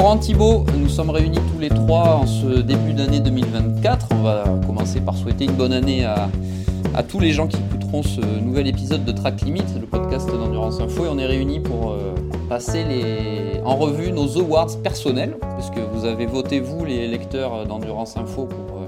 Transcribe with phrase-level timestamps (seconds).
[0.00, 4.06] Laurent Thibault, nous sommes réunis tous les trois en ce début d'année 2024.
[4.12, 6.28] On va commencer par souhaiter une bonne année à,
[7.02, 11.04] tous les gens qui écouteront ce nouvel épisode de Track Limit, le podcast d'Endurance Info.
[11.04, 12.14] Et on est réunis pour euh,
[12.48, 12.84] passer
[13.64, 18.44] en revue nos awards personnels, parce que vous avez voté, vous, les lecteurs d'Endurance Info,
[18.44, 18.86] pour euh,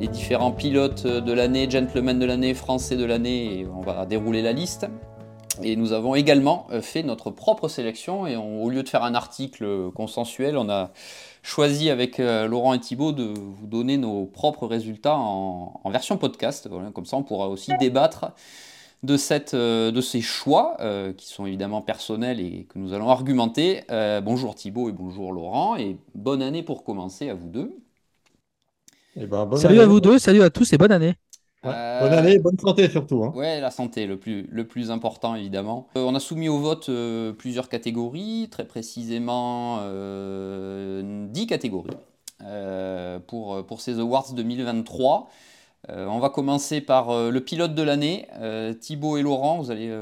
[0.00, 4.42] les différents pilotes de l'année, gentlemen de l'année, français de l'année, et on va dérouler
[4.42, 4.88] la liste.
[5.62, 9.14] Et nous avons également euh, fait notre propre sélection et au lieu de faire un
[9.14, 10.90] article consensuel, on a
[11.42, 16.68] choisi avec euh, Laurent et Thibault de vous donner nos propres résultats en, version podcast.
[16.94, 18.32] comme ça, on pourra aussi débattre
[19.02, 20.76] de, cette, euh, de ces choix
[21.16, 23.82] qui sont évidemment personnels et que nous allons argumenter.
[24.22, 27.76] bonjour Thibault et bonjour Laurent et bonne année pour commencer à vous deux.
[29.16, 31.14] Eh ben, salut à vous deux, salut à tous et bonne année.
[31.66, 33.22] Euh, bonne année, bonne santé surtout.
[33.24, 33.32] Hein.
[33.34, 35.88] Ouais, la santé, le plus, le plus important évidemment.
[35.96, 41.96] Euh, on a soumis au vote euh, plusieurs catégories, très précisément 10 catégories
[43.26, 45.28] pour, pour ces Awards 2023.
[45.88, 48.26] on va commencer par le pilote de l'année,
[48.80, 49.58] Thibaut et Laurent.
[49.58, 49.94] Vous allez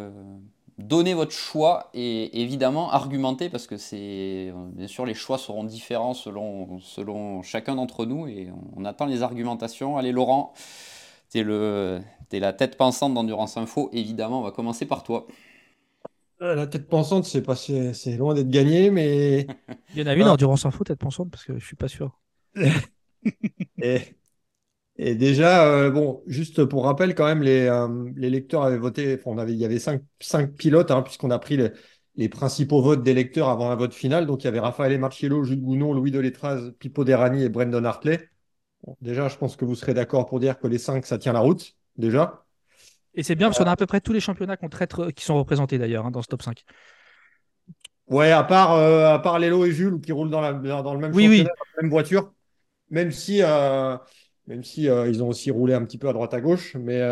[0.79, 6.15] donner votre choix et évidemment argumenter parce que c'est bien sûr les choix seront différents
[6.15, 9.97] selon, selon chacun d'entre nous et on attend les argumentations.
[9.97, 10.55] Allez Laurent,
[11.31, 15.27] tu es, la tête pensante d'Endurance Info, évidemment, on va commencer par toi.
[16.41, 19.47] Euh, la tête pensante, c'est pas, c'est loin d'être gagné, mais.
[19.95, 21.89] Il y en a une en Endurance Info, tête pensante, parce que je suis pas
[21.89, 22.21] sûr.
[23.83, 24.01] et,
[24.97, 29.19] et, déjà, euh, bon, juste pour rappel, quand même, les, euh, les lecteurs avaient voté.
[29.25, 31.57] On avait, il y avait cinq, cinq pilotes, hein, puisqu'on a pris
[32.15, 34.27] les, principaux votes des lecteurs avant un vote final.
[34.27, 38.29] Donc, il y avait Raphaël Marcello, Jules Gounon, Louis Deletraz, Pipo Derani et Brendan Hartley
[39.01, 41.41] déjà, je pense que vous serez d'accord pour dire que les 5, ça tient la
[41.41, 42.45] route, déjà.
[43.15, 45.25] Et c'est bien parce qu'on a à peu près tous les championnats qu'on traite qui
[45.25, 46.65] sont représentés d'ailleurs hein, dans ce top 5.
[48.09, 51.01] Ouais, à part, euh, à part Lélo et Jules qui roulent dans, la, dans le
[51.01, 52.33] même championnat, dans la même voiture,
[52.91, 53.97] même si, euh,
[54.47, 57.03] même si euh, ils ont aussi roulé un petit peu à droite à gauche, mais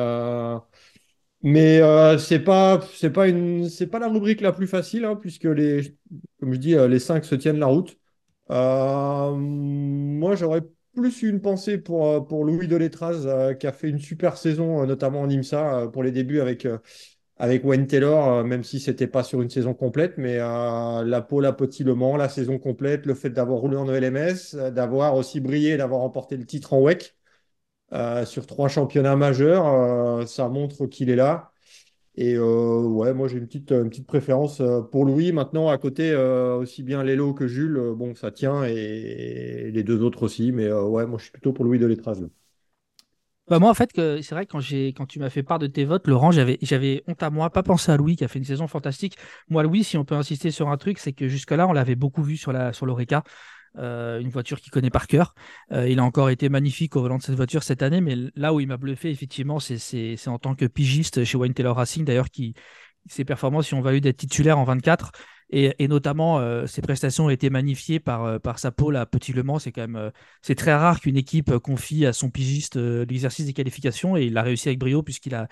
[1.42, 1.80] mais
[2.18, 5.96] c'est pas c'est pas une c'est pas la rubrique la plus facile hein, puisque les
[6.40, 7.98] comme je dis les 5 se tiennent la route.
[8.48, 10.62] moi, j'aurais
[10.96, 14.82] plus une pensée pour, euh, pour Louis Deletraz, euh, qui a fait une super saison,
[14.82, 16.66] euh, notamment en IMSA, pour les débuts avec,
[17.36, 21.52] avec Wayne Taylor, même si c'était pas sur une saison complète, mais la pole à
[21.52, 25.76] Petit Le Mans, la saison complète, le fait d'avoir roulé en ELMS, d'avoir aussi brillé,
[25.76, 27.14] d'avoir remporté le titre en WEC
[28.26, 31.52] sur trois championnats majeurs, ça montre qu'il est là.
[32.18, 35.32] Et euh, ouais, moi j'ai une petite, petite préférence euh, pour Louis.
[35.32, 40.02] Maintenant, à côté, euh, aussi bien Lélo que Jules, bon, ça tient, et, les deux
[40.02, 40.50] autres aussi.
[40.50, 42.16] Mais ouais, moi je suis plutôt pour Louis de l'étras.
[43.48, 46.08] Bah moi, en fait, c'est vrai quand, quand tu m'as fait part de tes votes,
[46.08, 48.66] Laurent, j'avais, j'avais honte à moi, pas pensé à Louis qui a fait une saison
[48.66, 49.16] fantastique.
[49.48, 52.24] Moi, Louis, si on peut insister sur un truc, c'est que jusque-là, on l'avait beaucoup
[52.24, 53.22] vu sur, la, sur l'Oreca.
[53.78, 55.34] Euh, une voiture qu'il connaît par cœur.
[55.72, 58.54] Euh, il a encore été magnifique au volant de cette voiture cette année, mais là
[58.54, 62.30] où il m'a bluffé, effectivement, c'est en tant que pigiste chez Wayne Taylor Racing, d'ailleurs,
[62.30, 62.54] qui
[63.08, 65.12] ses performances ont valu d'être titulaire en 24.
[65.50, 69.44] Et, notamment, euh, ses prestations ont été magnifiées par, par sa pole à Petit Le
[69.44, 69.60] Mans.
[69.60, 70.10] C'est quand même
[70.42, 74.42] c'est très rare qu'une équipe confie à son pigiste l'exercice des qualifications et il l'a
[74.42, 75.46] réussi avec brio puisqu'il a,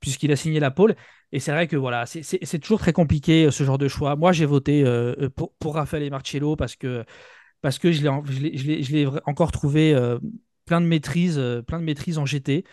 [0.00, 0.96] puisqu'il a signé la pole.
[1.32, 4.16] Et c'est vrai que voilà, c'est toujours très compliqué ce genre de choix.
[4.16, 4.84] Moi, j'ai voté
[5.34, 7.06] pour, pour Raphaël et Marcello parce que
[7.60, 10.18] parce que je l'ai encore trouvé euh,
[10.64, 12.64] plein de maîtrise, euh, plein de en GT.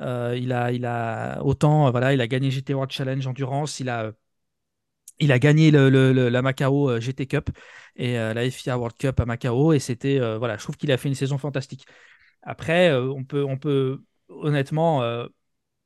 [0.00, 4.12] Euh, il a, autant, voilà, il a gagné GT World Challenge Endurance, il a,
[5.38, 7.50] gagné la Macao GT Cup
[7.96, 11.08] et la FIA World Cup à Macao et c'était, voilà, je trouve qu'il a fait
[11.08, 11.86] une saison fantastique.
[12.42, 15.02] Après, on peut, on peut honnêtement,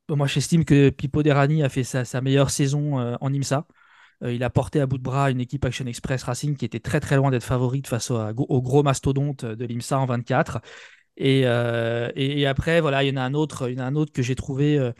[0.08, 3.66] moi j'estime que Pipo Derani a fait sa meilleure saison en IMSA.
[4.22, 6.80] Euh, il a porté à bout de bras une équipe Action Express Racing qui était
[6.80, 10.60] très très loin d'être favorite face au, gros mastodonte de l'IMSA en 24.
[11.20, 13.86] Euh, et, et, après, voilà, il y en a un autre, il y en a
[13.86, 14.92] un autre que j'ai trouvé euh,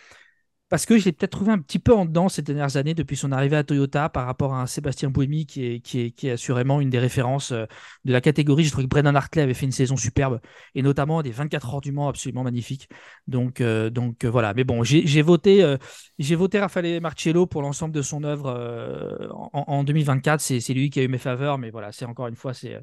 [0.69, 3.17] parce que je l'ai peut-être trouvé un petit peu en dedans ces dernières années depuis
[3.17, 6.27] son arrivée à Toyota par rapport à un Sébastien Bouemi qui est, qui est, qui
[6.27, 7.67] est assurément une des références euh,
[8.05, 8.65] de la catégorie.
[8.65, 10.41] Je trouve que Brendan Hartley avait fait une saison superbe
[10.75, 12.89] et notamment des 24 heures du Mans absolument magnifiques.
[13.29, 14.55] Donc, euh, donc euh, voilà.
[14.55, 15.77] Mais bon, j'ai voté,
[16.19, 20.41] j'ai voté Raffaele Marcello pour l'ensemble de son œuvre en, 2024.
[20.41, 22.83] C'est lui qui a eu mes faveurs, mais voilà, c'est encore une fois, c'est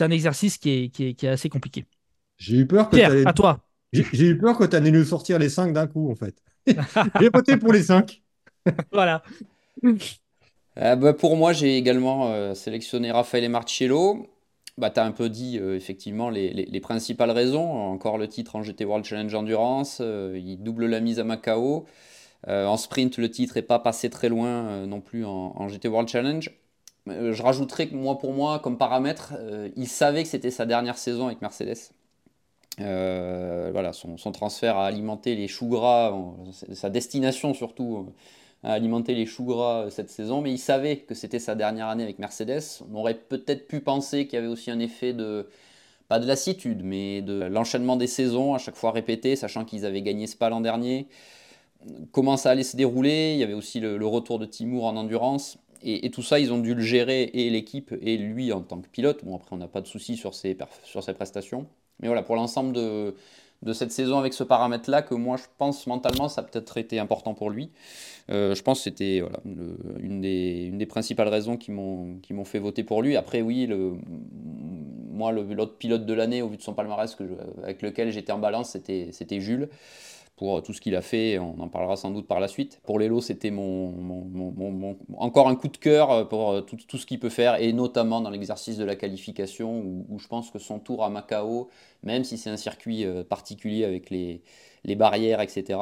[0.00, 1.86] un exercice qui est, qui est, qui est assez compliqué.
[2.36, 3.60] J'ai eu peur que Pierre, à toi.
[3.92, 6.34] J'ai eu peur que tu allais nous sortir les 5 d'un coup, en fait.
[7.20, 8.22] j'ai voté pour les 5.
[8.92, 9.22] voilà.
[10.78, 14.26] Euh, bah, pour moi, j'ai également euh, sélectionné Raphaël et Marcello.
[14.78, 17.70] Bah, tu as un peu dit euh, effectivement les, principales raisons.
[17.70, 20.00] Encore le titre en GT World Challenge Endurance.
[20.00, 21.86] il double la mise à Macao.
[22.46, 26.50] en sprint, le titre n'est pas passé très loin non plus en, GT World Challenge.
[27.06, 29.34] je rajouterais que moi, pour moi, comme paramètre,
[29.76, 31.92] il savait que c'était sa dernière saison avec Mercedes.
[32.78, 36.16] Voilà, son, transfert a alimenté les choux gras,
[36.72, 38.12] sa destination surtout
[38.64, 42.04] a alimenté les choux gras cette saison, mais il savait que c'était sa dernière année
[42.04, 42.62] avec Mercedes.
[42.92, 45.48] On aurait peut-être pu penser qu'il y avait aussi un effet de,
[46.08, 50.02] pas de lassitude, mais de l'enchaînement des saisons, à chaque fois répété, sachant qu'ils avaient
[50.02, 51.08] gagné Spa l'an dernier.
[52.12, 53.32] Comment ça allait se dérouler?
[53.32, 55.58] Il y avait aussi le, retour de Timur en endurance.
[55.82, 58.86] Et, tout ça, ils ont dû le gérer, et l'équipe, et lui en tant que
[58.86, 59.24] pilote.
[59.24, 61.66] Bon, après, on n'a pas de soucis sur ses, sur ses prestations.
[62.02, 63.14] Mais voilà, pour l'ensemble de,
[63.72, 67.32] cette saison avec ce paramètre-là que moi je pense mentalement ça a peut-être été important
[67.32, 67.70] pour lui.
[68.30, 69.22] Euh, je pense que c'était
[70.00, 73.16] une, des, principales raisons qui m'ont fait voter pour lui.
[73.16, 73.68] Après oui,
[75.10, 77.16] moi l'autre pilote de l'année au vu de son palmarès
[77.62, 79.68] avec lequel j'étais en balance c'était Jules
[80.42, 81.38] pour tout ce qu'il a fait.
[81.38, 82.80] On en parlera sans doute par la suite.
[82.82, 87.28] Pour Lelo, c'était mon, encore un coup de cœur pour tout, tout ce qu'il peut
[87.28, 91.10] faire, et notamment dans l'exercice de la qualification, où, je pense que son tour à
[91.10, 91.70] Macao,
[92.02, 94.42] même si c'est un circuit euh, particulier avec les,
[94.96, 95.78] barrières, etc.,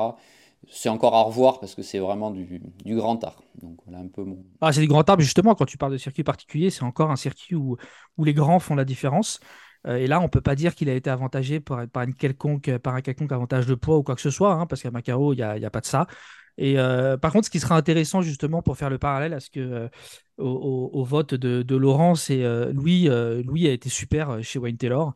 [0.69, 3.43] c'est encore à revoir parce que c'est vraiment du, grand art.
[3.63, 3.79] Donc.
[4.61, 7.11] Ah, c'est du grand art, mais justement, quand tu parles de circuit particulier, c'est encore
[7.11, 7.79] un circuit où,
[8.19, 9.41] où les grands font la différence.
[9.87, 11.87] Euh, et là, on ne peut pas dire qu'il a été avantagé par,
[12.19, 14.91] quelconque, par un quelconque avantage de poids ou quoi que ce soit, hein, parce qu'à
[14.91, 16.07] Macao, il n'y a, pas de ça.
[16.59, 19.61] Et euh, par contre, ce qui sera intéressant justement pour faire le parallèle à que,
[19.61, 19.89] euh,
[20.39, 22.43] au, vote de, de Laurent, c'est
[22.73, 23.09] Louis,
[23.45, 25.15] Louis a été super chez Wayne Taylor.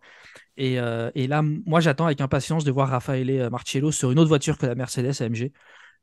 [0.57, 4.59] Et, et là, moi, j'attends avec impatience de voir Raffaele Marcello sur une autre voiture
[4.59, 5.51] que la Mercedes AMG.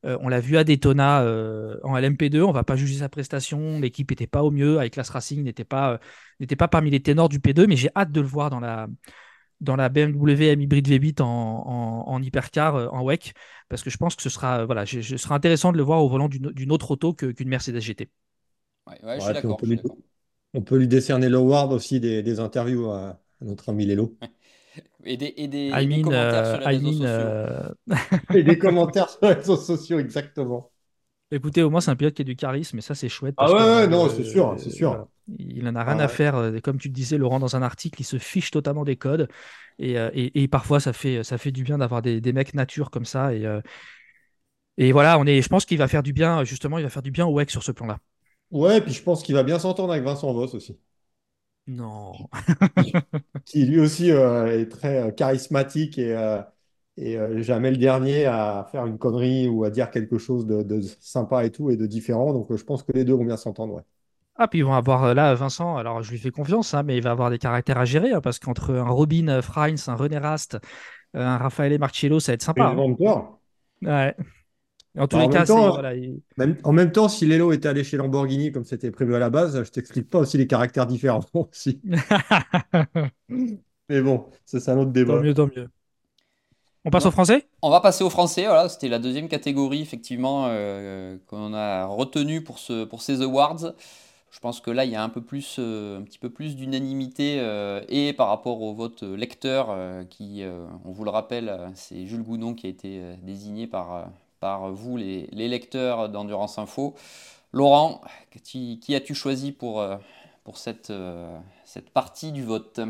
[0.05, 3.79] Euh, on l'a vu à Daytona euh, en LMP2, on va pas juger sa prestation,
[3.79, 5.97] l'équipe n'était pas au mieux, avec Class Racing n'était pas, euh,
[6.39, 8.87] n'était pas parmi les ténors du P2, mais j'ai hâte de le voir dans la,
[9.59, 11.27] dans la BMW M Hybrid V8 en,
[12.07, 13.33] en, hypercar, en WEC,
[13.69, 16.09] parce que je pense que ce sera, voilà, je, sera intéressant de le voir au
[16.09, 18.09] volant d'une autre auto qu'une Mercedes GT.
[20.53, 24.17] on, peut lui, décerner l'award aussi des, interviews à, notre ami Lelo.
[25.03, 25.71] Et des, et des,
[26.01, 27.05] commentaires sur les réseaux sociaux.
[27.05, 27.69] Euh,
[28.33, 30.71] et des commentaires sur les réseaux sociaux, exactement.
[31.31, 33.35] Écoutez, au moins, c'est un pilote qui a du charisme, et ça, c'est chouette.
[33.37, 35.07] Ah ouais, non, c'est sûr, c'est sûr.
[35.39, 36.35] il en a rien à faire.
[36.35, 39.27] Euh, comme tu le disais, Laurent, dans un article, il se fiche totalement des codes.
[39.79, 42.53] Et, euh, et, et parfois, ça fait, ça fait du bien d'avoir des, des, mecs
[42.53, 43.33] nature comme ça.
[43.33, 43.47] Et,
[44.77, 47.01] et voilà, on est, je pense qu'il va faire du bien, justement, il va faire
[47.01, 47.99] du bien au WEC sur ce plan-là.
[48.51, 50.77] Ouais, puis je pense qu'il va bien s'entendre avec Vincent Voss aussi.
[51.67, 52.13] Non.
[53.45, 56.41] qui lui aussi euh, est très euh, charismatique et, euh,
[56.97, 61.45] et jamais le dernier à faire une connerie ou à dire quelque chose de, sympa
[61.45, 62.33] et tout et de différent.
[62.33, 63.75] Donc je pense que les deux vont bien s'entendre.
[63.75, 63.83] Ouais.
[64.35, 67.03] Ah, puis ils vont avoir là, Vincent, alors je lui fais confiance, hein, mais il
[67.03, 70.57] va avoir des caractères à gérer hein, parce qu'entre un Robin Freins, un René Rast,
[71.13, 72.65] un Raffaele Marcello, ça va être sympa.
[72.65, 72.95] Hein.
[73.81, 74.15] Ouais.
[74.97, 75.45] En tous bah, les cas,
[76.63, 79.63] en même temps, si Lelo était allé chez Lamborghini comme c'était prévu à la base,
[79.63, 81.79] je t'explique pas aussi les caractères différents aussi.
[83.89, 85.15] Mais bon, c'est un autre débat.
[85.15, 85.69] Tant mieux, tant mieux.
[86.83, 87.47] On passe au français?
[87.61, 88.45] On va passer au français.
[88.45, 93.73] Voilà, c'était la deuxième catégorie effectivement euh, qu'on a retenue pour, ce, pour ces awards.
[94.31, 96.55] Je pense que là, il y a un peu plus, euh, un petit peu plus
[96.55, 99.77] d'unanimité euh, et par rapport au vote lecteur
[100.09, 100.43] qui,
[100.85, 104.07] on vous le rappelle, c'est Jules Gounon qui a été désigné par,
[104.41, 106.95] par vous, les, lecteurs d'Endurance Info.
[107.53, 108.01] Laurent,
[108.43, 109.95] qui, as-tu choisi pour, euh,
[110.43, 112.81] pour cette, euh, cette partie du vote?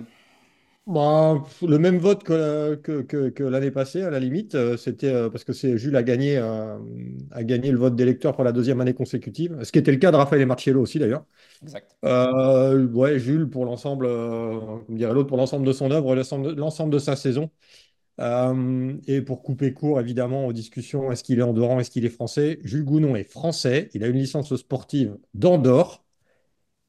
[0.87, 5.53] Bah, le même vote que, que, l'année passée, à la limite, euh, c'était parce que
[5.53, 9.57] c'est Jules a gagné, a gagné le vote des lecteurs pour la deuxième année consécutive,
[9.63, 11.25] ce qui était le cas de Raphaël et Marcello aussi d'ailleurs.
[11.61, 11.97] Exact.
[12.03, 17.15] ouais, Jules pour l'ensemble, comme dirait l'autre, pour l'ensemble de son œuvre, l'ensemble de sa
[17.15, 17.51] saison.
[18.21, 22.09] Euh, et pour couper court, évidemment, aux discussions, est-ce qu'il est andorran, est-ce qu'il est
[22.09, 22.59] français?
[22.63, 26.05] Jules Gounon est français, il a une licence sportive d'Andorre.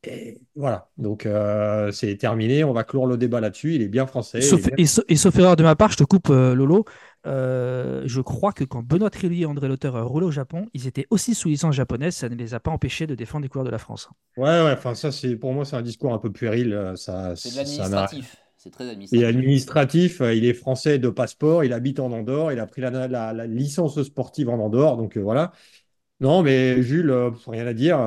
[0.05, 4.05] Et voilà, donc euh, c'est terminé, on va clore le débat là-dessus, il est bien
[4.05, 4.41] français.
[4.77, 6.85] Et, sauf erreur de ma part, je te coupe euh, Lolo,
[7.25, 11.37] je crois que quand Benoît Trilly et André Lauteur roulaient au Japon, ils étaient aussi
[11.37, 13.79] sous licence japonaise, ça ne les a pas empêchés de défendre les couleurs de la
[13.79, 14.09] France.
[14.37, 16.95] Ouais, ouais, enfin ça c'est pour moi c'est un discours un peu puéril.
[16.97, 18.42] Ça, c'est de l'administratif.
[18.63, 19.29] C'est très administratif.
[19.29, 23.47] administratif, euh, il est français de passeport, il habite en Andorre, il a pris la,
[23.49, 25.51] licence sportive en Andorre, donc euh, voilà.
[26.21, 27.99] Non, mais Jules, euh, rien à dire,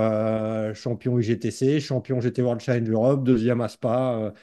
[0.74, 4.34] champion UGTC, champion GT World Challenge Europe, deuxième à Spa,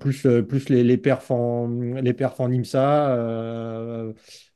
[0.00, 3.16] plus, plus les, les perfs en, les perfs en IMSA,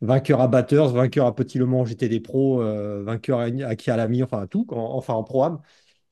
[0.00, 2.58] vainqueur à Batters, vainqueur à Petit Le Mans GT des pros,
[3.04, 5.46] vainqueur à, à Kialami, enfin tout, enfin en pro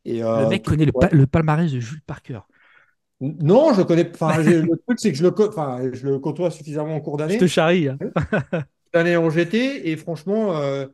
[0.05, 2.39] Et, le mec connaît le, le palmarès de Jules Parker.
[3.41, 4.11] Non, je connais.
[4.11, 7.35] Enfin, le truc, c'est que je le, enfin, je le côtoie suffisamment en cours d'année.
[7.35, 7.89] Je te charrie.
[7.89, 7.99] Hein.
[8.93, 10.87] D'année en GT, et franchement, euh,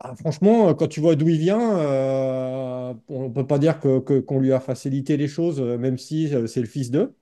[0.00, 4.20] Ah, franchement, quand tu vois d'où il vient, euh, on ne peut pas dire que-
[4.20, 7.14] qu'on lui a facilité les choses, euh, même si euh, c'est le fils d'eux.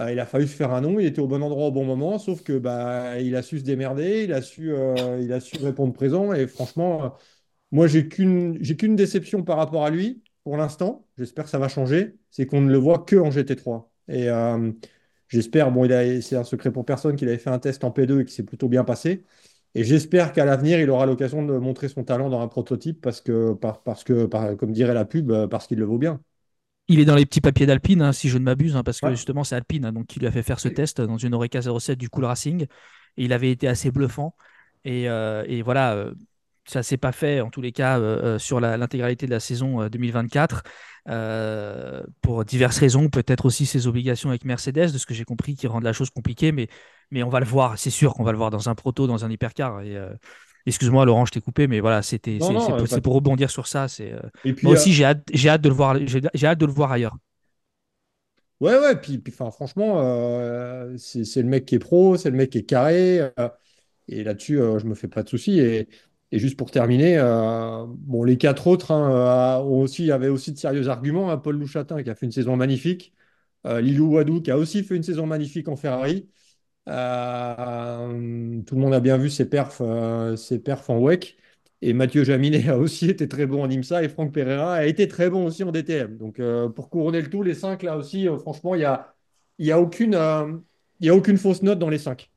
[0.00, 1.84] Euh, il a fallu se faire un nom, il était au bon endroit au bon
[1.84, 5.40] moment, sauf que bah, il a su se démerder, il a su, euh, il a
[5.40, 6.32] su répondre présent.
[6.34, 7.08] Et franchement, euh,
[7.72, 11.06] moi, j'ai qu'une, j'ai qu'une déception par rapport à lui pour l'instant.
[11.16, 12.16] J'espère que ça va changer.
[12.30, 13.92] C'est qu'on ne le voit que en GT3.
[14.08, 14.72] Et euh,
[15.28, 15.88] j'espère, bon,
[16.22, 18.42] c'est un secret pour personne qu'il avait fait un test en P2 et qui s'est
[18.42, 19.24] plutôt bien passé.
[19.76, 23.20] Et j'espère qu'à l'avenir, il aura l'occasion de montrer son talent dans un prototype parce
[23.20, 26.20] que, par- parce que par- comme dirait la pub, euh, parce qu'il le vaut bien.
[26.88, 29.10] Il est dans les petits papiers d'Alpine, hein, si je ne m'abuse, hein, parce que
[29.12, 31.62] justement, c'est Alpine hein, donc, qui lui a fait faire ce test dans une Oreca
[31.62, 32.62] 07 du Cool Racing.
[33.16, 34.34] Et il avait été assez bluffant.
[34.84, 36.14] Et, euh, et voilà, euh,
[36.70, 39.82] ça s'est pas fait, en tous les cas, euh, euh, sur l'intégralité de la saison
[39.82, 40.62] euh, 2024,
[41.08, 43.08] euh, pour diverses raisons.
[43.08, 46.10] Peut-être aussi ses obligations avec Mercedes, de ce que j'ai compris, qui rendent la chose
[46.10, 46.52] compliquée.
[46.52, 46.68] Mais,
[47.10, 49.24] mais on va le voir, c'est sûr qu'on va le voir dans un proto, dans
[49.24, 49.82] un hypercar.
[49.82, 50.10] Et, euh,
[50.66, 52.38] excuse-moi, Laurent, je t'ai coupé, mais voilà, c'était,
[52.86, 53.88] c'est pour, rebondir sur ça.
[53.88, 54.14] C'est,
[54.62, 57.16] moi aussi, j'ai hâte, hâte de le voir, j'ai hâte de le voir ailleurs.
[58.60, 62.30] Ouais, ouais, puis, puis enfin, franchement, euh, c'est c'est le mec qui est pro, c'est
[62.30, 63.48] le mec qui est carré, euh,
[64.08, 65.60] et là-dessus, euh, je me fais pas de soucis.
[65.60, 65.88] Et,
[66.32, 70.52] et juste pour terminer, euh, bon, les quatre autres hein, euh, ont aussi, avaient aussi
[70.52, 71.30] de sérieux arguments.
[71.30, 71.38] hein.
[71.38, 73.14] Paul Louchatin qui a fait une saison magnifique,
[73.66, 76.28] euh, Lilou Wadou qui a aussi fait une saison magnifique en Ferrari.
[76.88, 79.82] Euh, tout le monde a bien vu ses perfs,
[80.36, 81.36] ses perfs en WEC.
[81.82, 85.08] Et Mathieu Jaminet a aussi été très bon en IMSA et Franck Pereira a été
[85.08, 86.16] très bon aussi en DTM.
[86.18, 86.40] Donc
[86.74, 89.14] pour couronner le tout, les cinq là aussi, franchement, il y a,
[89.58, 92.29] y a a aucune fausse note dans les cinq.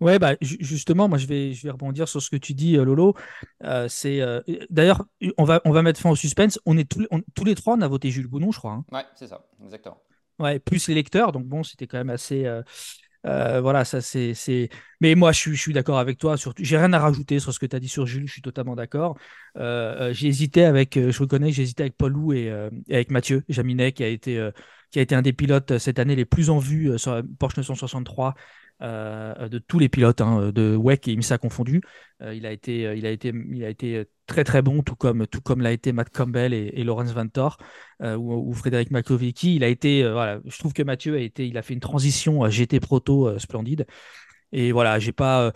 [0.00, 2.76] Ouais, bah, ju- justement, moi je vais, je vais rebondir sur ce que tu dis,
[2.78, 3.14] euh, Lolo.
[3.64, 4.40] Euh, c'est, euh,
[4.70, 5.04] d'ailleurs,
[5.36, 6.58] on va, on va mettre fin au suspense.
[6.64, 8.72] On est tous, les- on- tous les trois, on a voté Jules Bounon, je crois.
[8.72, 8.84] hein.
[8.92, 9.98] Ouais, c'est ça, exactement.
[10.38, 11.32] Ouais, plus les lecteurs.
[11.32, 12.46] Donc bon, c'était quand même assez.
[12.46, 14.70] euh, voilà, ça c'est, c'est.
[15.02, 16.38] Mais moi, je suis, je suis d'accord avec toi.
[16.38, 18.26] Surtout, j'ai rien à rajouter sur ce que tu as dit sur Jules.
[18.26, 19.18] Je suis totalement d'accord.
[19.56, 22.46] J'ai hésité avec, je reconnais, j'ai hésité avec Paul Lou et,
[22.88, 24.48] et avec Mathieu Jaminet, qui a été,
[24.90, 27.58] qui a été un des pilotes cette année les plus en vue sur la Porsche
[27.58, 28.34] 963
[28.82, 31.80] euh, de tous les pilotes, hein, de WEC et IMSA confondus.
[32.22, 34.94] Euh, il a été, euh, il a été, il a été très très bon, tout
[34.94, 35.26] comme,
[35.60, 37.58] l'a été Matt Campbell et, et Lawrence Vantor
[38.02, 39.56] euh, ou, Frédéric Makovicki.
[39.56, 42.44] Il a été, voilà, je trouve que Mathieu a été, il a fait une transition
[42.44, 43.86] euh, GT Proto splendide.
[44.52, 45.52] Et voilà, j'ai pas,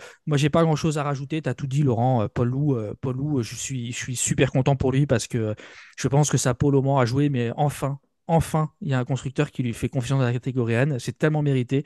[0.53, 1.43] pas grand chose à rajouter.
[1.43, 2.29] Tu as tout dit, Laurent.
[2.29, 5.57] Paul Lou, Paul je suis, super content pour lui parce que
[5.99, 9.05] je pense que sa pole au a joué, mais enfin, enfin, il y a un
[9.05, 10.99] constructeur qui lui fait confiance dans la catégorie N.
[10.99, 11.85] C'est tellement mérité.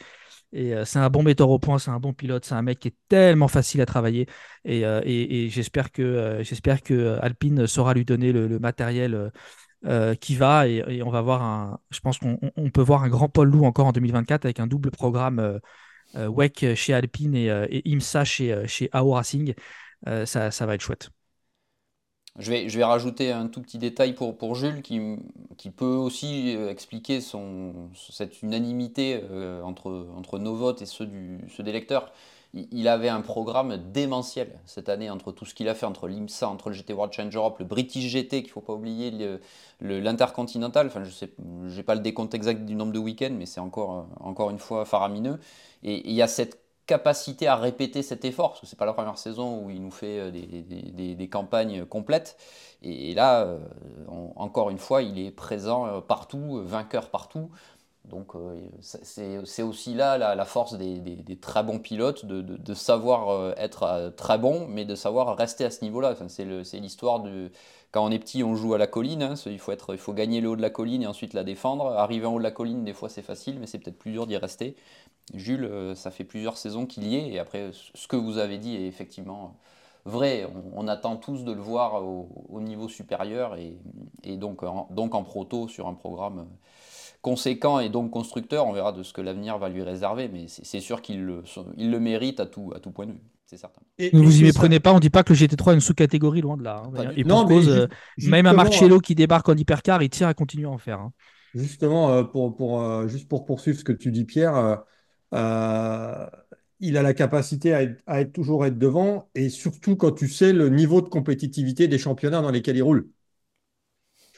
[0.52, 2.78] Et euh, c'est un bon metteur au point, c'est un bon pilote, c'est un mec
[2.78, 4.26] qui est tellement facile à travailler.
[4.64, 5.02] Et, euh,
[5.50, 6.02] j'espère que,
[6.92, 9.30] euh, Alpine saura lui donner le, matériel
[10.20, 10.68] qui va.
[10.68, 11.80] Et, on va voir un.
[11.90, 14.60] Je pense qu'on on- on peut voir un grand Paul Lou encore en 2024 avec
[14.60, 15.60] un double programme
[16.14, 19.54] WEC chez Alpine et, IMSA chez, chez AO Racing.
[20.24, 21.10] Ça va être chouette.
[22.38, 29.20] Je vais, rajouter un tout petit détail pour, Jules qui, peut aussi expliquer cette unanimité
[29.30, 32.12] euh, entre, nos votes et ceux, des lecteurs.
[32.54, 36.48] Il, avait un programme démentiel cette année entre tout ce qu'il a fait, entre l'IMSA,
[36.48, 39.12] entre le GT World Challenge Europe, le British GT, qu'il ne faut pas oublier,
[39.80, 40.86] l'Intercontinental.
[40.86, 41.26] Enfin, je
[41.68, 44.06] j'ai pas le décompte exact du nombre de week-ends, mais c'est encore,
[44.50, 45.40] une fois faramineux.
[45.82, 48.94] Et il y a cette capacité à répéter cet effort, parce que c'est pas la
[48.94, 52.36] première saison où il nous fait euh, des, campagnes complètes.
[52.82, 53.58] Et, là, euh,
[54.36, 57.50] encore une fois, il est présent euh, partout, euh, vainqueur partout.
[58.08, 63.82] Donc euh, c'est aussi là la, force des, très bons pilotes, de, savoir euh, être
[63.82, 66.12] euh, très bon, mais de savoir rester à ce niveau-là.
[66.12, 67.50] Enfin, c'est l'histoire de...
[67.90, 70.56] Quand on est petit, on joue à la colline, hein, il, faut gagner le haut
[70.56, 71.86] de la colline et ensuite la défendre.
[71.86, 74.26] Arriver en haut de la colline, des fois c'est facile, mais c'est peut-être plus dur
[74.26, 74.76] d'y rester.
[75.34, 78.76] Jules, ça fait plusieurs saisons qu'il y est, et après, ce que vous avez dit
[78.76, 79.56] est effectivement
[80.04, 80.46] vrai.
[80.74, 85.86] On, attend tous de le voir au, au niveau supérieur, et, donc en proto sur
[85.88, 86.46] un programme
[87.22, 88.66] conséquent et donc constructeur.
[88.66, 91.42] On verra de ce que l'avenir va lui réserver, mais c'est sûr qu'il le,
[91.76, 93.82] il le mérite à tout, à tout point de vue, c'est certain.
[93.98, 95.76] Et- Ne et vous y ça- méprenez pas, on dit pas que le GT3 est
[95.76, 96.82] une sous-catégorie, loin de là.
[96.84, 97.10] hein.
[97.16, 100.28] Et pour Non, cause, euh, même un justement, Marcello qui débarque en hypercar, il tient
[100.28, 101.00] à continuer à en faire.
[101.00, 101.12] hein.
[101.54, 104.76] Justement, euh, pour, pour, euh, juste pour poursuivre ce que tu dis, Pierre, euh,
[105.34, 106.26] euh,
[106.80, 110.28] il a la capacité à être, à être toujours être devant et surtout quand tu
[110.28, 113.08] sais le niveau de compétitivité des championnats dans lesquels il roule.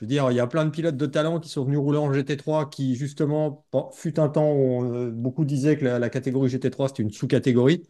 [0.00, 1.98] Je veux dire, il y a plein de pilotes de talent qui sont venus rouler
[1.98, 6.88] en GT3 qui, justement, fut un temps où euh, beaucoup disaient que la, catégorie GT3
[6.88, 7.82] c'était une sous-catégorie.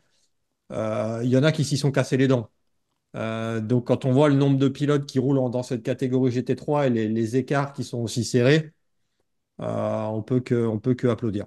[0.72, 2.50] Euh, il y en a qui s'y sont cassés les dents.
[3.16, 6.32] Euh, donc, quand on voit le nombre de pilotes qui roulent en- dans cette catégorie
[6.32, 8.72] GT3 et les, écarts qui sont aussi serrés,
[9.58, 11.46] on peut peut que applaudir.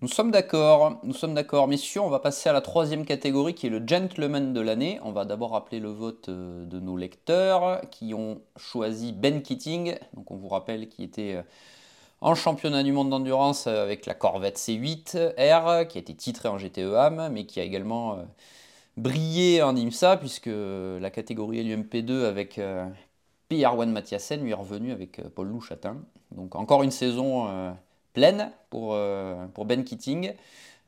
[0.00, 1.66] Nous sommes d'accord, nous sommes d'accord.
[1.66, 5.00] Messieurs, on va passer à la troisième catégorie qui est le gentleman de l'année.
[5.02, 9.96] On va d'abord rappeler le vote euh, de nos lecteurs qui ont choisi Ben Keating.
[10.14, 11.42] Donc on vous rappelle qu'il était euh,
[12.20, 17.10] en championnat du monde d'endurance avec la Corvette C8R qui a été titrée en GTE
[17.32, 18.22] mais qui a également euh,
[18.96, 22.60] brillé en IMSA puisque la catégorie LUMP2 avec
[23.48, 25.96] Pierre One Mathiasen lui est revenu avec Paul Louchatin.
[26.30, 27.48] Donc encore une saison
[28.18, 30.32] pleine pour, euh, pour Ben Keating.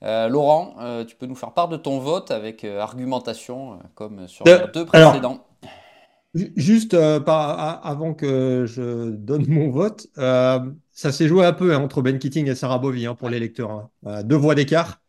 [0.02, 4.44] Euh, Laurent, euh, tu peux nous faire part de ton vote avec argumentation comme sur
[4.46, 5.46] les deux précédents.
[6.34, 12.18] juste avant que je donne mon vote, ça s'est joué un peu hein, entre Ben
[12.18, 13.88] Keating et Sarah Bovy hein, pour les lecteurs.
[14.04, 14.22] Hein.
[14.24, 15.00] deux voix d'écart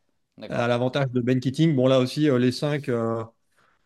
[0.50, 1.76] à l'avantage de Ben Keating.
[1.76, 2.92] Bon, là aussi, les cinq,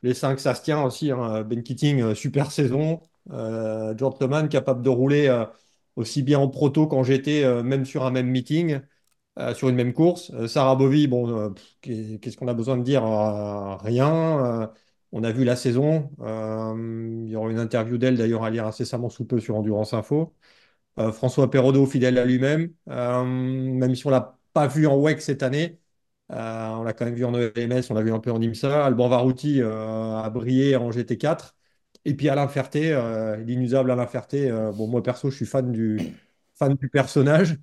[0.04, 1.12] les cinq, ça se tient aussi.
[1.46, 3.00] Ben Keating, super saison.
[3.30, 5.46] gentleman capable de rouler
[5.96, 8.80] aussi bien en proto quand j'étais euh, même sur un même meeting,
[9.40, 10.32] euh, sur une même course.
[10.34, 13.04] Euh, Sarah Bovy, bon, qu'est-ce qu'on a besoin de dire
[13.82, 14.72] Rien.
[15.12, 16.10] on a vu la saison.
[16.20, 20.34] il y aura une interview d'elle d'ailleurs à lire incessamment sous peu sur Endurance Info.
[21.14, 25.80] François Perraudot, fidèle à lui-même, même si on l'a pas vu en WEC cette année,
[26.30, 28.86] on l'a quand même vu en EMS, on l'a vu un peu en IMSA.
[28.86, 31.56] Alban Varouti a brillé en GT4.
[32.06, 35.72] Et puis Alain Ferté, euh, l'inusable Alain Ferté, euh, bon, moi perso, je suis fan
[35.72, 36.00] du,
[36.56, 37.58] fan du personnage,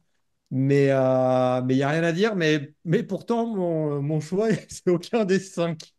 [0.50, 2.36] mais euh, mais il n'y a rien à dire.
[2.36, 5.92] Mais, mais pourtant, mon, mon choix, c'est aucun des cinq.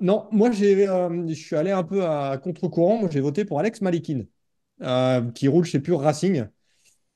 [0.00, 2.98] non, moi, je suis allé un peu à contre-courant.
[2.98, 4.24] Moi, j'ai voté pour Alex Malikin,
[5.34, 6.46] qui roule chez Pure Racing.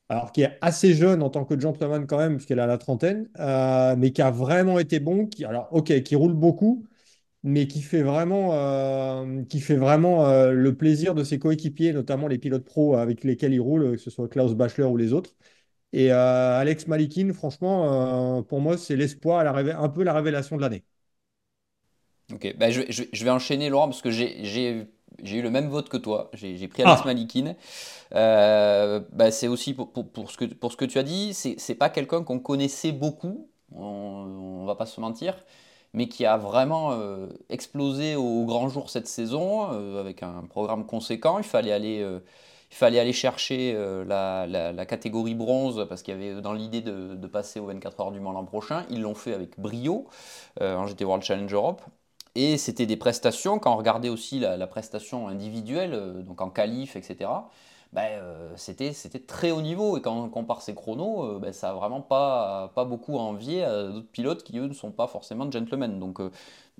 [0.09, 3.29] Alors, qui est assez jeune en tant que gentleman quand même, puisqu'elle a la trentaine,
[3.97, 5.27] mais qui a vraiment été bon.
[5.27, 6.85] Qui, alors, ok, qui roule beaucoup,
[7.43, 12.27] mais qui fait vraiment, euh, qui fait vraiment euh, le plaisir de ses coéquipiers, notamment
[12.27, 15.31] les pilotes pro avec lesquels il roule, que ce soit Klaus Bachler ou les autres.
[15.91, 20.83] Et euh, Alex Malikin, franchement, pour moi, c'est l'espoir, un peu la révélation de l'année.
[22.33, 24.87] Ok, bah, je, vais enchaîner Laurent parce que j'ai
[25.21, 26.31] eu le même vote que toi.
[26.33, 27.07] J'ai pris Alex ah.
[27.07, 27.55] Malikin.
[28.11, 31.89] Bah, c'est aussi pour, pour, ce que, pour ce que tu as dit, c'est pas
[31.89, 35.35] quelqu'un qu'on connaissait beaucoup, on, ne va pas se mentir
[35.93, 40.85] mais qui a vraiment euh, explosé au grand jour cette saison euh, avec un programme
[40.85, 41.37] conséquent.
[41.37, 42.19] Il fallait aller, euh,
[42.71, 43.73] il fallait aller chercher
[44.07, 48.19] la, catégorie bronze parce qu'il y avait dans l'idée de, passer aux 24 heures du
[48.19, 48.85] Mans l'an prochain.
[48.89, 50.07] Ils l'ont fait avec brio
[50.59, 51.81] en GT World Challenge Europe.
[52.35, 56.95] Et c'était des prestations, quand on regardait aussi la, la prestation individuelle, donc en qualif,
[56.95, 57.29] etc.,
[57.93, 59.97] ben, euh, c'était, très haut niveau.
[59.97, 63.21] Et quand on compare ces chronos, euh, ben, ça n'a vraiment pas, pas beaucoup à
[63.21, 65.99] envier à d'autres pilotes qui, eux, ne sont pas forcément gentlemen.
[65.99, 66.31] Donc, euh,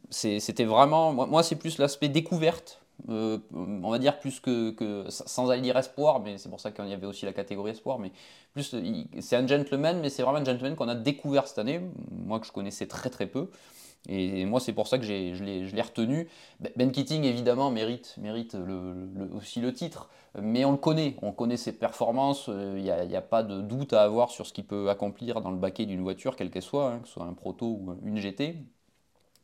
[0.10, 1.14] c'était vraiment.
[1.14, 2.82] Moi, c'est plus l'aspect découverte.
[3.08, 6.94] on va dire plus que, sans aller dire espoir, mais c'est pour ça qu'il y
[6.94, 8.00] avait aussi la catégorie espoir.
[8.00, 8.12] Mais
[8.54, 8.76] plus,
[9.20, 11.80] c'est un gentleman, mais c'est vraiment un gentleman qu'on a découvert cette année.
[12.12, 13.50] Moi, que je connaissais très très peu.
[14.10, 16.28] Et moi, c'est pour ça que je l'ai retenu.
[16.76, 18.58] Ben Keating, évidemment, mérite, mérite
[19.34, 20.10] aussi le titre,
[20.42, 23.94] mais on le connaît, on connaît ses performances, il euh, n'y a, pas de doute
[23.94, 26.92] à avoir sur ce qu'il peut accomplir dans le baquet d'une voiture, quelle qu'elle soit,
[26.92, 28.58] hein, que ce soit un proto ou une GT.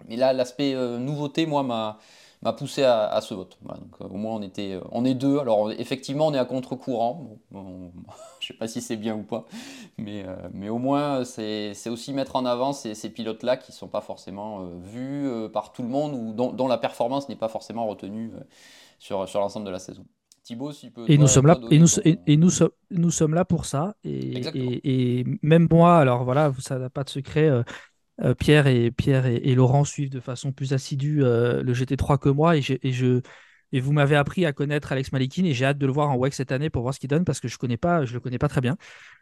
[0.08, 2.00] Mais là, l'aspect euh, nouveauté, moi, m'a
[2.42, 3.58] m'a poussé à, ce vote.
[3.62, 5.40] donc, euh, au moins, on, était, euh, on est deux.
[5.40, 7.38] Alors, effectivement, on est à contre-courant.
[7.52, 7.92] je ne
[8.42, 9.46] sais pas si c'est bien ou pas,
[9.98, 13.76] mais, euh, mais au moins, c'est aussi mettre en avant ces, ces pilotes-là qui ne
[13.76, 17.88] sont pas forcément vus par tout le monde ou dont, la performance n'est pas forcément
[17.88, 18.32] retenue
[19.00, 20.06] sur, sur l'ensemble de la saison.
[20.44, 22.50] Thibaut, si peut, et nous sommes là et nous, et, nous,
[22.90, 24.42] nous, sommes là pour ça et,
[24.84, 27.62] et, même moi alors voilà ça n'a pas de secret euh,
[28.38, 32.58] Pierre, et, Pierre et, Laurent suivent de façon plus assidue euh, le GT3 que moi
[32.58, 33.22] et, je,
[33.72, 36.18] et, vous m'avez appris à connaître Alex Malikin et j'ai hâte de le voir en
[36.18, 38.50] WEC cette année pour voir ce qu'il donne parce que je ne le connais pas
[38.50, 38.78] très bien.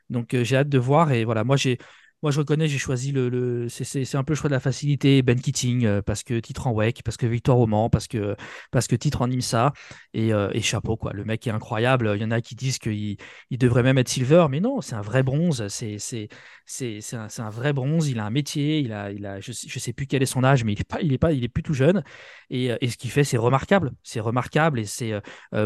[0.10, 1.78] Donc euh, j'ai hâte de voir et voilà, moi j'ai
[2.24, 3.30] moi, je reconnais, j'ai choisi le.
[3.30, 5.22] le c'est un peu le choix de la facilité.
[5.22, 8.36] Ben Keating, euh, parce que titre en WEC, parce que victoire au Mans, parce que,
[8.72, 9.72] parce que titre en IMSA.
[10.14, 11.14] Et, euh, et, chapeau, quoi.
[11.14, 12.12] Le mec est incroyable.
[12.16, 13.18] Il y en a qui disent qu'il
[13.52, 15.68] il devrait même être silver, mais non, c'est un vrai bronze.
[15.68, 16.00] C'est
[17.14, 18.10] un, un, vrai bronze.
[18.10, 18.80] Il a un métier.
[18.80, 20.84] Il a, il a, je ne sais, plus quel est son âge, mais il est,
[20.84, 22.04] pas, il est, pas, il est plus tout jeune.
[22.50, 23.92] Et, euh, et ce qu'il fait, c'est remarquable.
[24.02, 24.80] C'est remarquable.
[24.80, 25.14] Et c'est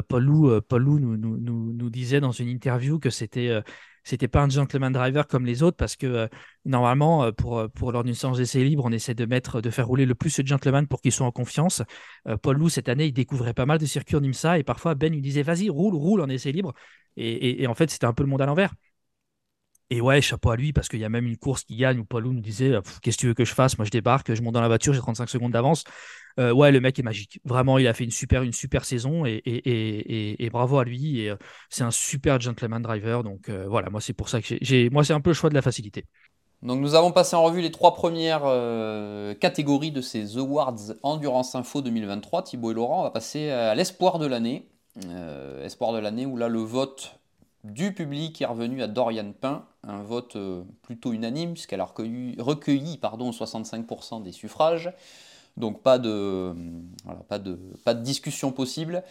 [0.09, 3.61] Paul Lou, Paul Lou nous, nous, nous, disait dans une interview que c'était
[4.03, 6.27] c'était pas un gentleman driver comme les autres parce que euh,
[6.65, 10.05] normalement euh, pour, euh, pour lors d'une séance d'essai libre on essaie de faire rouler
[10.05, 11.83] le plus de gentleman pour qu'ils soient en confiance.
[12.41, 15.13] Paul Lou cette année il découvrait pas mal de circuits en IMSA et parfois Ben
[15.13, 16.73] lui disait vas-y roule roule en essai libre.
[17.17, 18.73] Et, et, en fait c'était un peu le monde à l'envers
[19.91, 22.05] et ouais, chapeau à lui, parce qu'il y a même une course qui gagne où
[22.05, 23.77] Paul Lou nous disait Qu'est-ce que tu veux que je fasse?
[23.77, 25.83] Moi, je débarque, je monte dans la voiture, j'ai 35 secondes d'avance.
[26.37, 27.41] ouais, le mec est magique.
[27.43, 31.19] Vraiment, il a fait une super, une super saison et, et, et, bravo à lui.
[31.19, 31.33] Et
[31.69, 33.21] c'est un super gentleman driver.
[33.21, 35.55] Donc voilà, moi c'est pour ça que j'ai, moi c'est un peu le choix de
[35.55, 36.05] la facilité.
[36.61, 38.43] Donc nous avons passé en revue les trois premières
[39.41, 42.43] catégories de ces Awards Endurance Info 2023.
[42.43, 44.69] Thibaut et Laurent, on va passer à l'espoir de l'année.
[45.63, 47.20] espoir de l'année où là le vote
[47.63, 52.97] du public est revenu à Dorian Pain, un vote euh, plutôt unanime puisqu'elle a recueilli,
[52.97, 54.91] pardon, 65% des suffrages.
[55.57, 56.53] Donc pas de,
[57.27, 59.03] pas de, pas de discussion possible.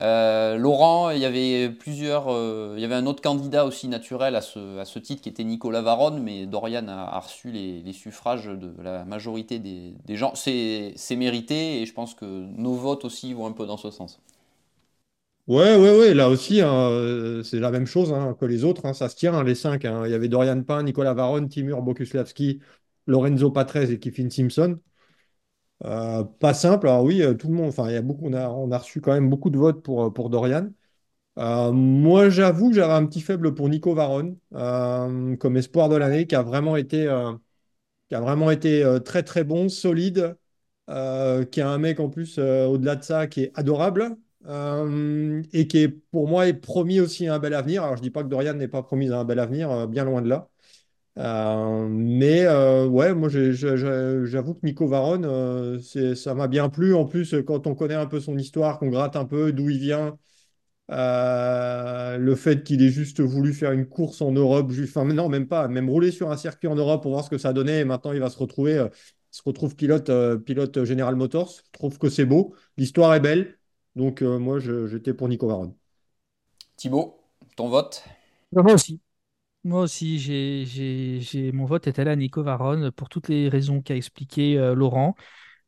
[0.00, 4.36] Euh, Laurent, il y avait plusieurs, euh, il y avait un autre candidat aussi naturel
[4.36, 8.46] à ce, à ce titre qui était Nicolas Varonne, mais Dorian a, reçu les, suffrages
[8.46, 10.32] de la majorité des, des gens.
[10.36, 14.20] C'est mérité et je pense que nos votes aussi vont un peu dans ce sens.
[15.48, 18.84] Ouais, ouais, ouais, là aussi, hein, euh, c'est la même chose hein, que les autres,
[18.84, 19.84] hein, ça se tient, les cinq.
[19.84, 22.60] Il y avait Dorian Pain, Nicolas Varon, Timur Bokuslavski,
[23.06, 24.78] Lorenzo Patrese et Kifin Simpson.
[25.84, 28.32] Euh, pas simple, alors oui, euh, tout le monde, enfin, il y a beaucoup, on
[28.72, 30.70] a, reçu quand même beaucoup de votes pour, pour Dorian.
[31.36, 34.38] moi, j'avoue j'avais un petit faible pour Nico Varon
[35.38, 37.06] comme espoir de l'année, qui a vraiment été,
[38.08, 40.36] qui a vraiment été très très bon, solide,
[40.88, 44.16] qui a un mec en plus au-delà de ça qui est adorable.
[44.46, 47.82] Euh, et qui est pour moi est promis aussi un bel avenir.
[47.82, 50.22] Alors je dis pas que Dorian n'est pas promis un bel avenir, euh, bien loin
[50.22, 50.48] de là.
[51.18, 52.46] Euh, mais
[52.86, 56.94] ouais, moi j'avoue que Nico Varon, ça m'a bien plu.
[56.94, 59.78] En plus, quand on connaît un peu son histoire, qu'on gratte un peu d'où il
[59.78, 60.16] vient,
[60.88, 65.68] le fait qu'il ait juste voulu faire une course en Europe, enfin non, même pas,
[65.68, 67.80] même rouler sur un circuit en Europe pour voir ce que ça donnait.
[67.80, 68.86] Et maintenant, il va se retrouver,
[69.32, 70.10] se retrouve pilote,
[70.44, 71.62] pilote General Motors.
[71.66, 72.54] Je trouve que c'est beau.
[72.76, 73.57] L'histoire est belle.
[73.98, 75.74] Donc euh, moi, j'étais pour Nico Varone.
[76.76, 77.20] Thibaut,
[77.56, 78.04] ton vote
[78.52, 79.00] Moi aussi.
[79.64, 83.96] Moi aussi, j'ai, mon vote est allé à Nico Varone pour toutes les raisons qu'a
[83.96, 85.16] expliqué euh, Laurent.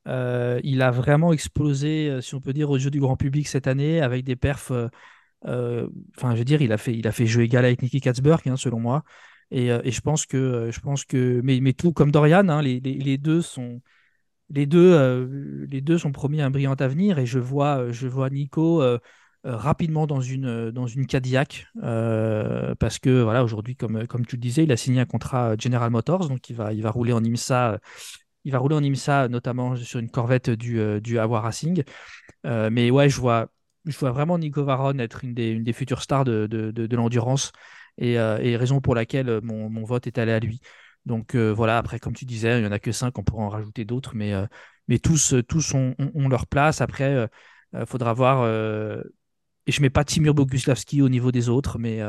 [0.07, 3.67] Euh, il a vraiment explosé, si on peut dire, au jeu du grand public cette
[3.67, 4.71] année avec des perfs.
[5.43, 8.49] Enfin, je veux dire, il a fait, il a fait jeu égal avec Nicky Katzberg,
[8.49, 9.03] hein, selon moi.
[9.51, 13.19] Et, je pense que, je pense que, mais, mais tout comme Dorian, hein, les, les,
[13.19, 13.83] deux sont,
[14.51, 18.83] les deux, euh, les deux sont promis un brillant avenir et je vois, euh, Nico
[18.83, 18.99] euh,
[19.45, 21.67] rapidement dans une, dans Cadillac
[22.79, 26.29] parce que voilà aujourd'hui comme, tu le disais il a signé un contrat General Motors
[26.29, 27.79] donc il va, rouler en IMSA
[29.29, 31.85] notamment sur une Corvette du, du Racing.
[32.45, 33.49] Mais ouais je vois,
[33.87, 37.53] vraiment Nico Varon être une des, futures stars de, l'endurance
[37.97, 40.61] et, raison pour laquelle mon vote est allé à lui
[41.07, 43.45] donc euh, voilà, après, comme tu disais, il n'y en a que cinq, on pourrait
[43.45, 44.47] en rajouter d'autres, mais, euh,
[45.03, 45.95] tous, euh, tous ont,
[46.29, 46.81] leur place.
[46.81, 47.29] Après,
[47.73, 48.47] il faudra voir.
[49.67, 52.01] et je ne mets pas Timur Boguslavski au niveau des autres, mais,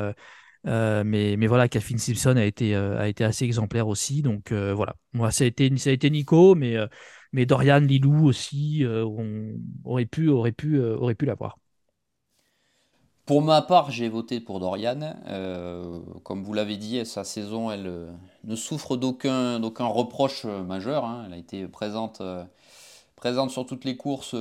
[0.65, 4.21] mais, mais voilà, Calvin Simpson a été, a été assez exemplaire aussi.
[4.21, 5.69] Donc voilà, moi, ça a été,
[6.09, 6.75] Nico, mais,
[7.33, 8.83] mais Dorian, Lilou aussi,
[9.83, 11.60] aurait pu, aurait pu, aurait pu l'avoir.
[13.31, 15.15] Pour ma part, j'ai voté pour Dorian.
[15.29, 18.11] Euh, comme vous l'avez dit, sa saison, elle euh,
[18.43, 21.05] ne souffre d'aucun, d'aucun reproche euh, majeur.
[21.05, 21.23] Hein.
[21.25, 22.21] Elle a été présente,
[23.15, 24.35] présente sur toutes les courses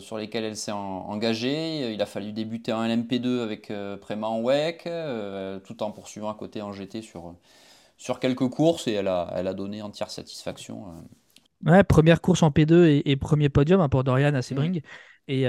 [0.00, 1.94] sur lesquelles elle s'est engagée.
[1.94, 4.90] Il a fallu débuter en LMP2 avec Préma en WEC,
[5.64, 7.34] tout en poursuivant à côté en GT sur,
[7.96, 10.84] sur quelques courses, et elle a, elle a donné entière satisfaction.
[11.64, 14.78] Ouais, première course en P2 et, premier podium hein, pour Dorian à Sebring.
[14.78, 14.80] Euh,
[15.28, 15.46] et,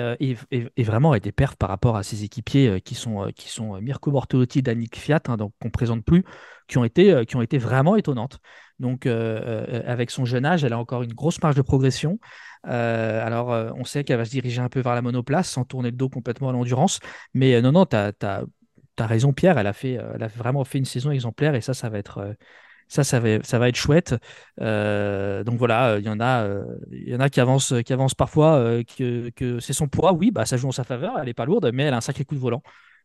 [0.52, 3.50] et, vraiment avec des perfs par rapport à ses équipiers euh, qui sont, euh, qui
[3.50, 6.24] sont Mirko Bortolotti et Danick Fiat, hein, donc qu'on ne présente plus,
[6.68, 8.40] qui ont, été, qui ont été vraiment étonnantes.
[8.80, 12.20] Donc avec son jeune âge, elle a encore une grosse marge de progression.
[12.64, 15.96] alors on sait qu'elle va se diriger un peu vers la monoplace sans tourner le
[15.96, 17.00] dos complètement à l'endurance.
[17.34, 20.78] Mais non, non, tu as, as, raison Pierre, elle a, fait, elle a vraiment fait
[20.78, 22.36] une saison exemplaire et ça, ça va être
[22.88, 24.16] ça, ça va, ça va être chouette.
[24.62, 27.94] Euh, donc voilà, il y en a, euh, il y en a qui avancent, qui
[27.94, 30.14] avancent parfois euh, que, que c'est son poids.
[30.14, 31.18] Oui, bah ça joue en sa faveur.
[31.20, 32.62] Elle est pas lourde, mais elle a un sacré coup de volant.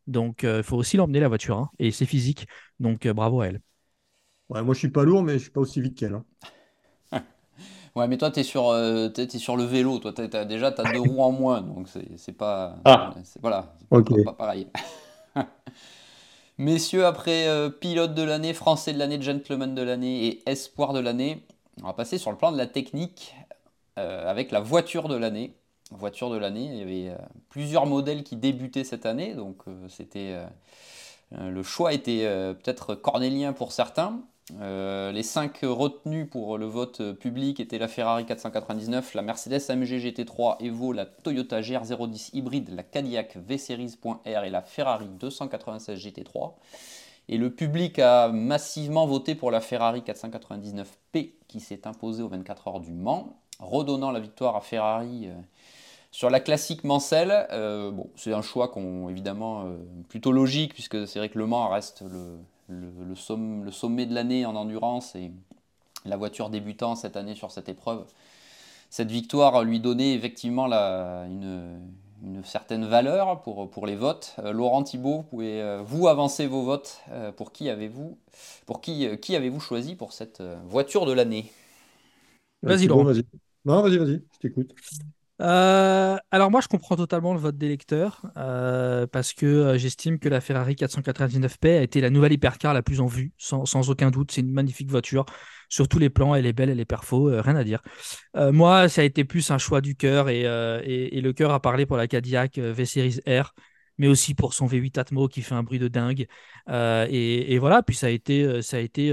[0.07, 2.47] Donc il faut aussi l'emmener la voiture hein, et c'est physique.
[2.79, 3.61] Donc bravo à elle.
[4.49, 6.15] Ouais, moi je suis pas lourd, mais je suis pas aussi vite qu'elle.
[6.15, 6.25] Hein.
[7.95, 9.99] ouais, mais toi tu es sur, es, sur le vélo.
[9.99, 13.15] Toi as, déjà tu as deux roues en moins, donc c'est pas, ah.
[13.41, 14.69] voilà, pas pareil.
[16.61, 21.01] Messieurs, après euh, pilote de l'année, français de l'année, gentleman de l'année et espoir de
[21.01, 21.43] l'année,
[21.83, 23.35] on va passer sur le plan de la technique
[23.99, 25.55] euh, avec la voiture de l'année.
[25.91, 30.37] Voiture de l'année, il y avait euh, plusieurs modèles qui débutaient cette année, donc c'était
[31.33, 32.27] le choix était
[32.63, 34.21] peut-être cornélien pour certains.
[34.61, 39.99] Euh, les cinq retenus pour le vote public étaient la Ferrari 499, la Mercedes AMG
[39.99, 46.55] GT3 Evo, la Toyota GR010 hybride, la Cadillac V-Series.R et la Ferrari 296 GT3.
[47.29, 52.69] Et le public a massivement voté pour la Ferrari 499P qui s'est imposée aux 24
[52.69, 53.41] heures du Mans.
[53.61, 55.29] redonnant la victoire à Ferrari
[56.11, 57.47] sur la classique Mansell.
[58.17, 59.65] c'est un choix qu'on évidemment
[60.09, 62.39] plutôt logique puisque c'est vrai que Le Mans reste le,
[63.71, 65.31] sommet de l'année en endurance et
[66.05, 68.05] la voiture débutant cette année sur cette épreuve.
[68.91, 74.35] Cette victoire lui donnait effectivement une, certaine valeur pour, pour les votes.
[74.41, 78.19] Euh, Laurent Thibault, pouvez euh, vous avancer vos votes euh, Pour qui avez-vous
[78.67, 81.53] pour qui, qui avez-vous choisi pour cette voiture de l'année?
[82.63, 83.05] Vas-y Laurent.
[83.05, 83.25] Vas-y,
[83.65, 84.75] non, vas-y, vas-y, je t'écoute.
[85.41, 90.75] Alors moi je comprends totalement le vote des lecteurs parce que j'estime que la Ferrari
[90.75, 94.33] 499P a été la nouvelle hypercar la plus en vue, sans, aucun doute.
[94.33, 95.27] C'est une magnifique voiture
[95.71, 96.35] sur tous les plans.
[96.35, 97.81] Elle est belle, elle est perfo, euh, rien à dire.
[98.37, 101.61] Euh, moi, ça a été plus un choix du cœur et, euh, le cœur a
[101.61, 103.55] parlé pour la Cadillac V-Series R
[103.99, 106.27] mais aussi pour son V8 Atmo qui fait un bruit de dingue.
[106.69, 109.11] et, voilà, puis ça a été, ça a été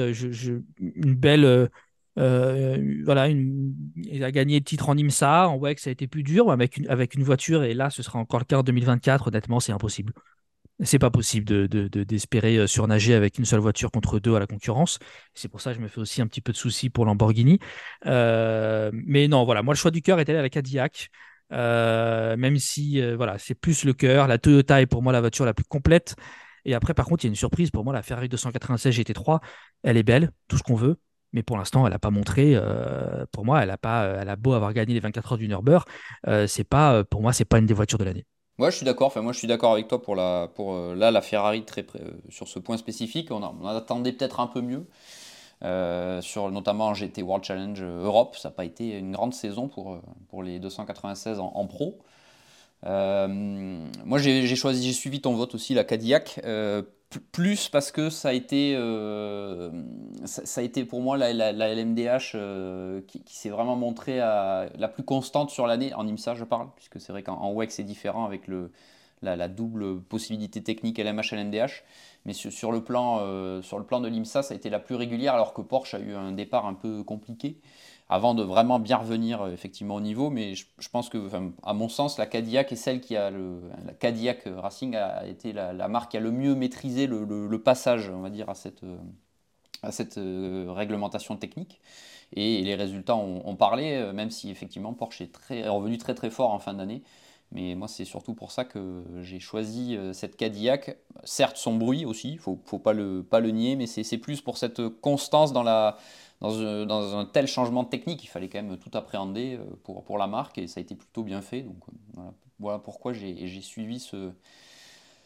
[0.79, 1.69] une belle.
[2.17, 6.23] Voilà, une, il a gagné le titre en IMSA, en WEC, ça a été plus
[6.23, 9.27] dur avec une, avec une voiture, et là, ce sera encore le cas en 2024.
[9.27, 10.13] Honnêtement, c'est impossible.
[10.83, 14.45] C'est pas possible de, d'espérer euh, surnager avec une seule voiture contre deux à la
[14.45, 14.99] concurrence.
[15.33, 17.57] C'est pour ça que je me fais aussi un petit peu de soucis pour Lamborghini.
[18.05, 21.09] Euh, mais non, voilà, moi le choix du cœur est allé à la Cadillac.
[21.51, 24.27] Euh, même si voilà, c'est plus le cœur.
[24.27, 26.15] La Toyota est pour moi la voiture la plus complète.
[26.63, 29.39] Et après, par contre, il y a une surprise pour moi, la Ferrari 296 GT3,
[29.83, 30.97] elle est belle, tout ce qu'on veut,
[31.33, 32.57] mais pour l'instant, elle n'a pas montré.
[33.31, 35.85] pour moi, elle a pas, elle a beau avoir gagné les 24 heures du Nürburgring,
[36.47, 38.25] c'est pas, pour moi, c'est pas une des voitures de l'année.
[38.57, 39.07] Ouais, je suis d'accord.
[39.07, 42.11] Enfin, moi, je suis d'accord avec toi pour la, pour euh, là la Ferrari euh,
[42.29, 43.29] sur ce point spécifique.
[43.31, 44.87] On, on attendait peut-être un peu mieux.
[45.63, 49.99] Euh, sur notamment GT World Challenge Europe, ça n'a pas été une grande saison pour,
[50.29, 51.99] pour les 296 en, en pro.
[52.83, 56.39] moi, j'ai choisi, j'ai suivi ton vote aussi, la Cadillac
[57.09, 59.71] plus parce que ça a été, euh,
[60.25, 65.49] ça, a été pour moi la, LMDH euh, qui, s'est vraiment montrée la plus constante
[65.49, 68.49] sur l'année, en IMSA je parle, puisque c'est vrai qu'en WEC c'est différent avec
[69.21, 71.83] la, double possibilité technique LMH-LMDH,
[72.25, 74.95] mais sur, le plan, euh, sur le plan de l'IMSA ça a été la plus
[74.95, 77.57] régulière alors que Porsche a eu un départ un peu compliqué
[78.09, 80.29] avant de vraiment bien revenir euh, effectivement au niveau.
[80.29, 81.17] Mais je, pense que,
[81.63, 83.61] à mon sens, la Cadillac est celle qui a le.
[83.85, 88.21] La Cadillac Racing a été la, marque qui a le mieux maîtrisé le, passage, on
[88.21, 88.97] va dire, à cette, euh,
[89.83, 91.79] à cette euh, réglementation technique.
[92.33, 96.59] Et les résultats ont, parlé, même si effectivement Porsche est, revenu très très fort en
[96.59, 97.01] fin d'année.
[97.53, 100.97] Mais moi, c'est surtout pour ça que j'ai choisi cette Cadillac.
[101.23, 104.41] Certes, son bruit aussi, il faut, faut pas, le, pas le nier, mais c'est plus
[104.41, 105.97] pour cette constance dans la,
[106.41, 110.27] dans un, tel changement technique, il fallait quand même tout appréhender euh, pour, pour la
[110.27, 111.61] marque et ça a été plutôt bien fait.
[111.61, 111.77] Donc
[112.17, 112.21] euh,
[112.59, 114.31] voilà, pourquoi j'ai suivi ce,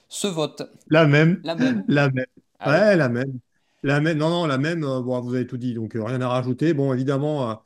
[0.07, 0.63] ce vote.
[0.89, 1.41] La même.
[1.43, 1.83] La même.
[1.87, 2.25] La même.
[2.59, 3.39] Ah ouais, la même.
[3.83, 4.17] La même.
[4.17, 4.83] Non, non, la même.
[4.83, 6.73] Euh, bon, vous avez tout dit, donc rien à rajouter.
[6.73, 7.61] Bon, évidemment.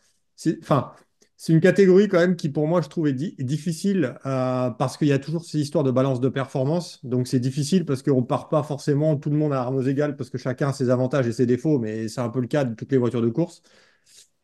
[0.62, 0.94] Enfin.
[1.38, 5.12] C'est une catégorie quand même qui, pour moi, je trouve difficile euh, parce qu'il y
[5.12, 7.04] a toujours ces histoires de balance de performance.
[7.06, 10.16] Donc, c'est difficile parce qu'on ne part pas forcément tout le monde à armes égales
[10.16, 12.64] parce que chacun a ses avantages et ses défauts, mais c'est un peu le cas
[12.64, 13.62] de toutes les voitures de course.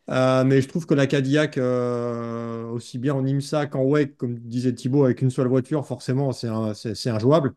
[0.09, 4.39] Euh, mais je trouve que la Cadillac, euh, aussi bien en IMSA qu'en WEC, comme
[4.39, 7.53] disait Thibaut, avec une seule voiture, forcément, c'est injouable.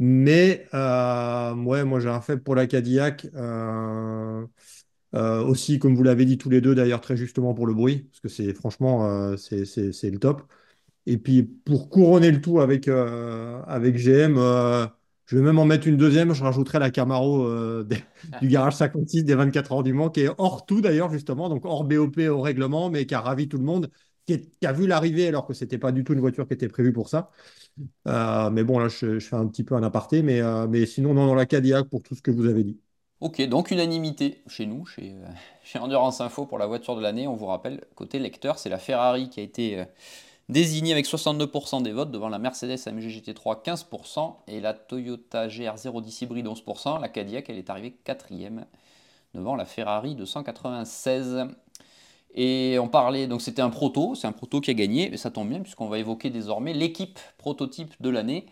[0.00, 3.26] Mais ouais, moi, j'ai un faible pour la Cadillac.
[5.14, 8.20] Aussi, comme vous l'avez dit tous les deux d'ailleurs très justement pour le bruit, parce
[8.20, 10.42] que c'est franchement euh, c'est le top.
[11.06, 14.36] Et puis pour couronner le tout avec, euh, avec GM,
[15.26, 17.46] je vais même en mettre une deuxième, je rajouterai la Camaro
[18.40, 21.64] du garage 56 des 24 heures du Mans, qui est hors tout d'ailleurs justement, donc
[21.64, 23.90] hors BOP au règlement, mais qui a ravi tout le monde,
[24.26, 26.92] qui, a vu l'arrivée alors que c'était pas du tout une voiture qui était prévue
[26.92, 27.30] pour ça.
[28.06, 31.34] mais bon, là je, fais un petit peu un aparté, mais, mais sinon, non, dans
[31.34, 32.78] la Cadillac pour tout ce que vous avez dit.
[33.24, 35.26] Ok, donc unanimité chez nous, chez, euh,
[35.64, 37.26] chez, Endurance Info pour la voiture de l'année.
[37.26, 39.84] On vous rappelle, côté lecteur, c'est la Ferrari qui a été euh,
[40.50, 46.24] désignée avec 62% des votes devant la Mercedes AMG GT3 15% et la Toyota GR010
[46.24, 47.00] hybride 11%.
[47.00, 48.66] La Cadillac, elle est arrivée quatrième
[49.32, 51.46] devant la Ferrari 296.
[52.34, 55.30] Et on parlait, donc c'était un proto, c'est un proto qui a gagné, et ça
[55.30, 58.44] tombe bien puisqu'on va évoquer désormais l'équipe prototype de l'année.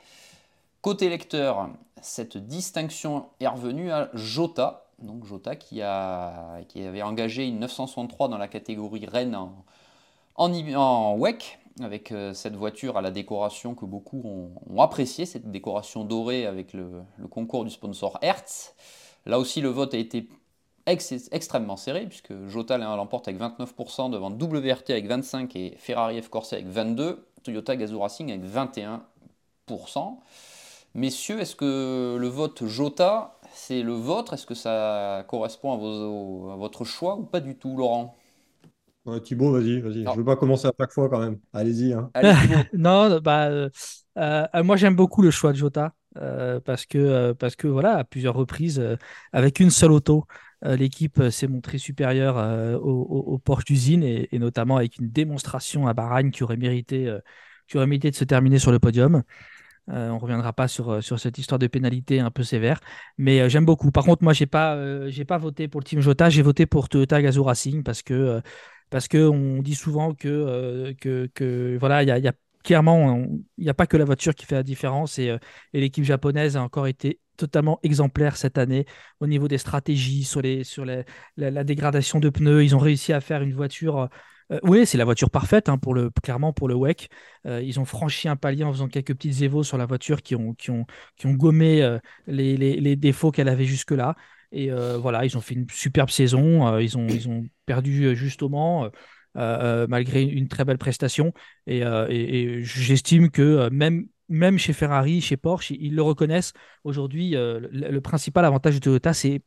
[0.82, 7.46] Côté lecteur, cette distinction est revenue à Jota, donc Jota qui, a, qui avait engagé
[7.46, 9.38] une 963 dans la catégorie Rennes
[10.34, 16.02] en, WEC, avec euh, cette voiture à la décoration que beaucoup ont, apprécié, cette décoration
[16.02, 18.74] dorée avec le, concours du sponsor Hertz.
[19.24, 20.28] Là aussi, le vote a été
[20.86, 26.54] extrêmement serré, puisque Jota l'emporte avec 29% devant WRT avec 25% et Ferrari F Corse
[26.54, 30.18] avec 22%, Toyota Gazoo Racing avec 21%.
[30.94, 34.32] Messieurs, est-ce que le vote Jota, c'est le vôtre?
[34.34, 38.16] Est-ce que ça correspond à, votre choix ou pas du tout, Laurent?
[39.04, 39.94] Ouais, Thibaut, vas-y, vas-y.
[39.94, 41.40] Je ne veux pas commencer à chaque fois quand même.
[41.52, 41.92] Allez-y.
[41.92, 42.10] Hein.
[42.14, 42.32] Allez.
[42.74, 43.68] Non, bah, euh,
[44.18, 47.96] euh, moi j'aime beaucoup le choix de Jota euh, parce que, euh, parce que voilà,
[47.96, 48.96] à plusieurs reprises, euh,
[49.32, 50.26] avec une seule auto,
[50.64, 54.76] euh, l'équipe euh, s'est montrée supérieure euh, au, au- au Porsche d'usine et, et notamment
[54.76, 57.18] avec une démonstration à Bahreïn qui aurait mérité, euh,
[57.66, 59.22] qui aurait mérité de se terminer sur le podium.
[59.90, 62.78] Euh, on ne reviendra pas sur, euh, sur cette histoire de pénalité un peu sévère,
[63.18, 63.90] mais euh, j'aime beaucoup.
[63.90, 66.66] Par contre, moi, j'ai pas, euh, j'ai pas voté pour le team Jota, j'ai voté
[66.66, 68.40] pour Toyota Gazoo Racing parce que,
[69.18, 73.26] on dit souvent que, que, que voilà, il y a, y a clairement,
[73.58, 75.36] il n'y a pas que la voiture qui fait la différence et,
[75.72, 78.86] et l'équipe japonaise a encore été totalement exemplaire cette année
[79.18, 82.62] au niveau des stratégies, sur, les, sur la dégradation de pneus.
[82.62, 84.08] Ils ont réussi à faire une voiture.
[84.52, 87.08] Euh, oui, c'est la voiture parfaite hein, pour le, clairement pour le WEC.
[87.46, 90.36] Euh, ils ont franchi un palier en faisant quelques petites évos sur la voiture qui
[90.36, 90.84] ont, qui ont,
[91.16, 94.16] qui ont gommé euh, les, les- défauts qu'elle avait jusque-là.
[94.54, 96.78] Et voilà, ils ont fait une superbe saison.
[96.78, 98.90] Ils ont, ils ont perdu juste au Mans,
[99.38, 101.32] euh, malgré une très belle prestation.
[101.66, 101.82] Et,
[102.62, 106.52] j'estime que même, même chez Ferrari, chez Porsche, ils le reconnaissent.
[106.84, 109.40] Aujourd'hui, le, le principal avantage de Toyota, c'est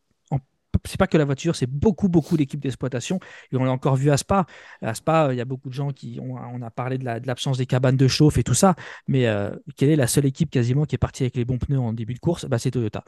[0.86, 3.20] c'est pas que la voiture, c'est beaucoup, beaucoup l'équipe d'exploitation.
[3.52, 4.46] Et on l'a encore vu à Spa.
[4.82, 7.20] À Spa, il y a beaucoup de gens qui ont, on a parlé de la-
[7.20, 8.76] de l'absence des cabanes de chauffe et tout ça.
[9.08, 11.80] Mais euh, quelle est la seule équipe quasiment qui est partie avec les bons pneus
[11.80, 12.46] en début de course?
[12.46, 13.04] Bah, C'est Toyota.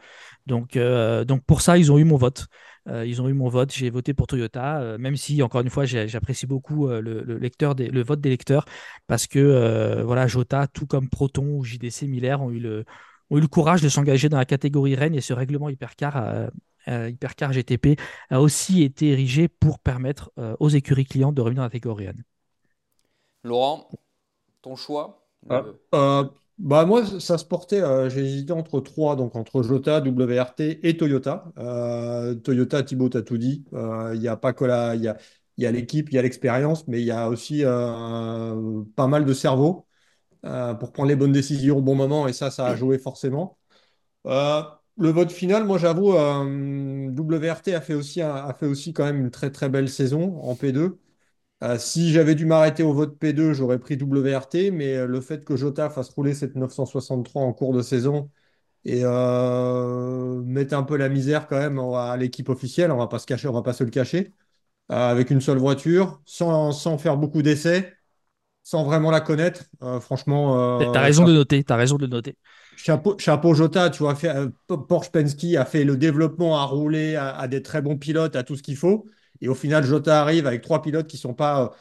[0.46, 2.48] Donc, euh, donc pour ça, ils ont eu mon vote.
[2.88, 3.72] Euh, ils ont eu mon vote.
[3.74, 7.38] J'ai voté pour Toyota, euh, même si, encore une fois, j'apprécie beaucoup euh, le, le
[7.38, 8.66] lecteur des- le vote des lecteurs
[9.08, 12.86] parce que euh, voilà, Jota, tout comme Proton ou JDC Miller, ont eu le,
[13.30, 16.48] ont eu le courage de s'engager dans la catégorie Rennes et ce règlement hypercar, euh,
[16.48, 16.50] euh,
[16.88, 17.98] hypercar GTP
[18.30, 22.08] a aussi été érigé pour permettre euh, aux écuries clientes de revenir dans la catégorie.
[23.42, 23.90] Laurent,
[24.62, 25.64] ton choix Ah,
[25.96, 26.24] euh,
[26.58, 30.98] bah moi, ça se portait, euh, j'ai hésité entre trois, donc entre Jota, WRT et
[30.98, 31.46] Toyota.
[31.58, 33.64] Euh, Toyota, Thibaut, t'as tout dit.
[33.74, 35.18] Euh, Il n'y a pas que la, il y a,
[35.58, 39.08] il y a l'équipe, il y a l'expérience, mais il y a aussi euh, pas
[39.08, 39.88] mal de cerveau
[40.46, 43.60] euh, pour prendre les bonnes décisions au bon moment, et ça, ça a joué forcément.
[44.28, 44.64] Euh,
[44.98, 49.20] le vote final, moi j'avoue, euh, WRT a fait aussi, a fait aussi quand même
[49.20, 51.00] une très très belle saison en P2.
[51.64, 55.44] Euh, si j'avais dû m'arrêter au vote P2, j'aurais pris WRT, mais euh, le fait
[55.46, 58.30] que Jota fasse rouler cette 963 en cours de saison
[58.86, 63.20] et euh, mettre un peu la misère quand même à l'équipe officielle, on va pas
[63.20, 64.34] se cacher, on va pas se le cacher,
[64.90, 67.94] avec une seule voiture, sans, sans faire beaucoup d'essais,
[68.64, 69.66] sans vraiment la connaître,
[70.02, 72.36] franchement, T'as raison de noter, t'as raison de noter.
[73.18, 74.50] Chapeau, Jota, tu vois, euh,
[74.88, 78.56] Porsche Penske a fait le développement, a roulé, à des très bons pilotes, à tout
[78.56, 79.08] ce qu'il faut.
[79.42, 81.74] Et au final, Jota arrive avec trois pilotes qui sont pas,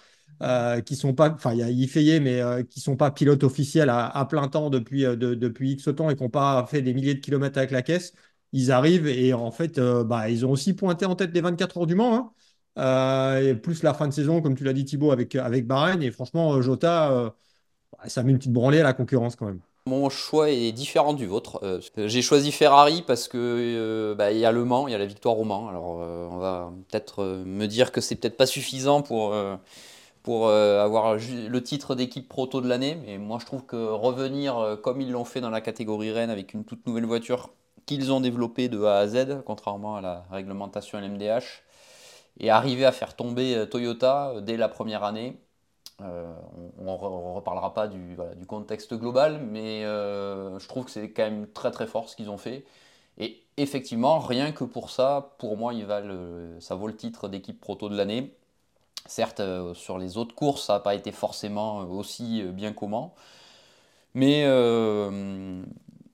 [0.43, 3.89] euh, qui sont pas, enfin, il y a mais euh, qui sont pas pilotes officiels
[3.91, 6.83] à, à plein temps depuis, euh, de- depuis X temps et qui n'ont pas fait
[6.83, 8.13] des milliers de kilomètres avec la caisse.
[8.53, 11.79] Ils arrivent et en fait, euh, bah, ils ont aussi pointé en tête des 24
[11.79, 12.15] heures du Mans.
[12.15, 12.33] hein.
[12.79, 16.03] Euh, et plus la fin de saison, comme tu l'as dit Thibaut, avec, avec Bahreïn.
[16.03, 17.31] Et franchement, euh, Jota, euh,
[18.09, 19.61] ça met une petite branlée à la concurrence quand même.
[19.87, 21.61] Mon choix est différent du vôtre.
[21.63, 24.99] Euh, j'ai choisi Ferrari parce que euh, bah, y a Le Mans, il y a
[24.99, 25.69] la victoire au Mans.
[25.69, 29.33] Alors euh, on va peut-être me dire que c'est peut-être pas suffisant pour,
[30.25, 35.01] pour avoir le titre d'équipe proto de l'année, mais moi je trouve que revenir comme
[35.01, 37.51] ils l'ont fait dans la catégorie Rennes avec une toute nouvelle voiture
[37.87, 41.63] qu'ils ont développée de A à Z, contrairement à la réglementation LMDH,
[42.41, 45.39] et arriver à faire tomber Toyota dès la première année.
[46.03, 46.31] Euh,
[46.79, 51.47] on, on reparlera pas du, contexte global, mais euh, je trouve que c'est quand même
[51.49, 52.65] très très fort ce qu'ils ont fait.
[53.19, 55.73] Et effectivement, rien que pour ça, pour moi,
[56.61, 58.35] ça vaut le titre d'équipe proto de l'année.
[59.07, 63.15] Certes, euh, sur les autres courses, ça n'a pas été forcément aussi bien comment,
[64.15, 64.45] mais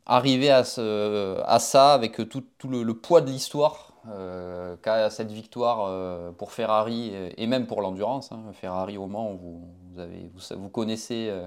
[0.06, 6.52] arriver à, ça avec tout, le poids de l'histoire euh, qu'a cette victoire euh, pour
[6.52, 8.32] Ferrari et, même pour l'endurance.
[8.32, 8.42] hein.
[8.52, 11.46] Ferrari au Mans, vous, connaissez euh,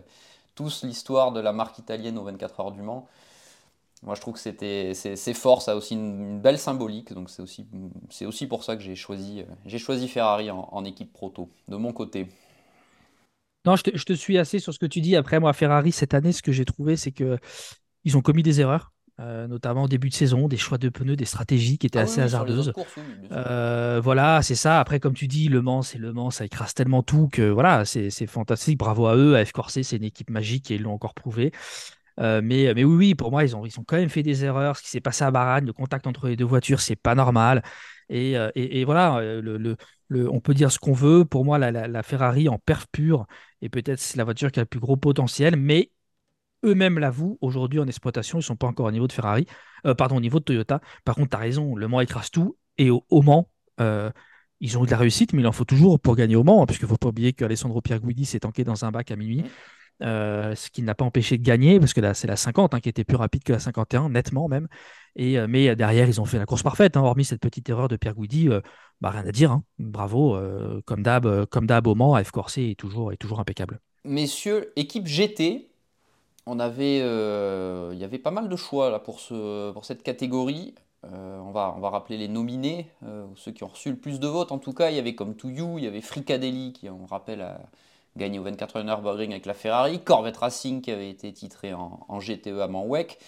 [0.55, 3.07] tous l'histoire de la marque italienne aux 24 heures du Mans.
[4.03, 7.11] Moi, je trouve que c'était c'est fort, ça a aussi une, belle symbolique.
[7.13, 7.65] Donc c'est aussi,
[8.09, 12.27] c'est pour ça que j'ai choisi, j'ai choisi Ferrari en, équipe proto, de mon côté.
[13.65, 15.15] Non, je te, je te suis assez sur ce que tu dis.
[15.15, 17.39] Après, moi, Ferrari, cette année, ce que j'ai trouvé, c'est que
[18.03, 21.15] ils ont commis des erreurs, euh, notamment au début de saison, des choix de pneus,
[21.15, 22.73] des stratégies qui étaient Ah assez oui, hasardeuses.
[22.73, 23.27] courses, oui.
[23.31, 24.79] Euh, voilà, c'est ça.
[24.79, 27.85] Après, comme tu dis, Le Mans, c'est Le Mans, ça écrase tellement tout que voilà,
[27.85, 28.77] c'est c'est fantastique.
[28.77, 29.35] Bravo à eux.
[29.35, 31.51] AF Corse, c'est une équipe magique et ils l'ont encore prouvé.
[32.19, 34.45] Euh, mais, mais oui, oui, pour moi, ils ont, ils ont quand même fait des
[34.45, 34.77] erreurs.
[34.77, 37.61] Ce qui s'est passé à Bahreïn, le contact entre les deux voitures, c'est pas normal.
[38.09, 39.75] Et, et, et voilà, le, le-
[40.07, 41.25] le- on peut dire ce qu'on veut.
[41.25, 43.25] Pour moi, la, la- la Ferrari en perf pure
[43.61, 45.91] est peut-être c'est la voiture qui a le plus gros potentiel, mais
[46.65, 49.45] eux-mêmes l'avouent, aujourd'hui en exploitation, ils sont pas encore au niveau de Ferrari,
[49.85, 50.81] Euh, pardon, au niveau de Toyota.
[51.03, 52.57] Par contre, tu as raison, Le Mans écrase tout.
[52.77, 53.49] Et au, au Mans,
[53.79, 54.09] euh,
[54.59, 56.63] ils ont eu de la réussite, mais il en faut toujours pour gagner au Mans,
[56.63, 59.43] hein, puisqu'il ne faut pas oublier qu'Alessandro Pierguidi s'est tanké dans un bac à minuit.
[60.01, 62.79] Euh, ce qui n'a pas empêché de gagner, parce que là, c'est la 50 hein,
[62.81, 64.67] qui était plus rapide que la 51, nettement même.
[65.15, 67.87] Et, euh, mais derrière, ils ont fait la course parfaite, hein, hormis cette petite erreur
[67.87, 68.49] de Pierre Guidi.
[68.49, 68.59] Euh,
[68.99, 69.63] bah, rien à dire, hein.
[69.79, 70.37] bravo.
[70.85, 73.79] comme d'hab, comme d'hab au Mans, F Corset est toujours, est toujours impeccable.
[74.03, 75.69] Messieurs, équipe GT,
[76.45, 80.75] on avait, il y avait pas mal de choix là, pour, ce, pour cette catégorie.
[81.03, 82.87] on, va, on va rappeler les nominés,
[83.35, 84.51] ceux qui ont reçu le plus de votes.
[84.51, 87.05] En tout cas, il y avait comme To You, il y avait Fricadelli, qui, on
[87.05, 87.45] rappelle,
[88.17, 92.19] gagné au 24 heures Nürburgring avec la Ferrari, Corvette Racing qui avait été titré en,
[92.19, 93.19] GTE à Manwek,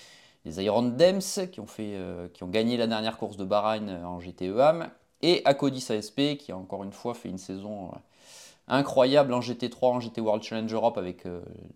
[0.46, 3.90] les Iron Dems qui ont, fait, euh, qui ont gagné la dernière course de Bahreïn
[3.90, 4.90] euh, en GTE AM,
[5.22, 7.98] et Acodis ASP qui a encore une fois fait une saison euh,
[8.68, 11.24] incroyable en GT3, en GT World Challenge Europe avec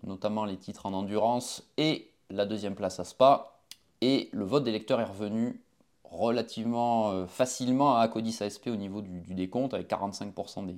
[0.04, 3.54] notamment les titres en endurance et la deuxième place à Spa.
[4.02, 5.62] Et le vote des lecteurs est revenu
[6.04, 10.76] relativement facilement à Acodis ASP au niveau du, du décompte avec 45% des,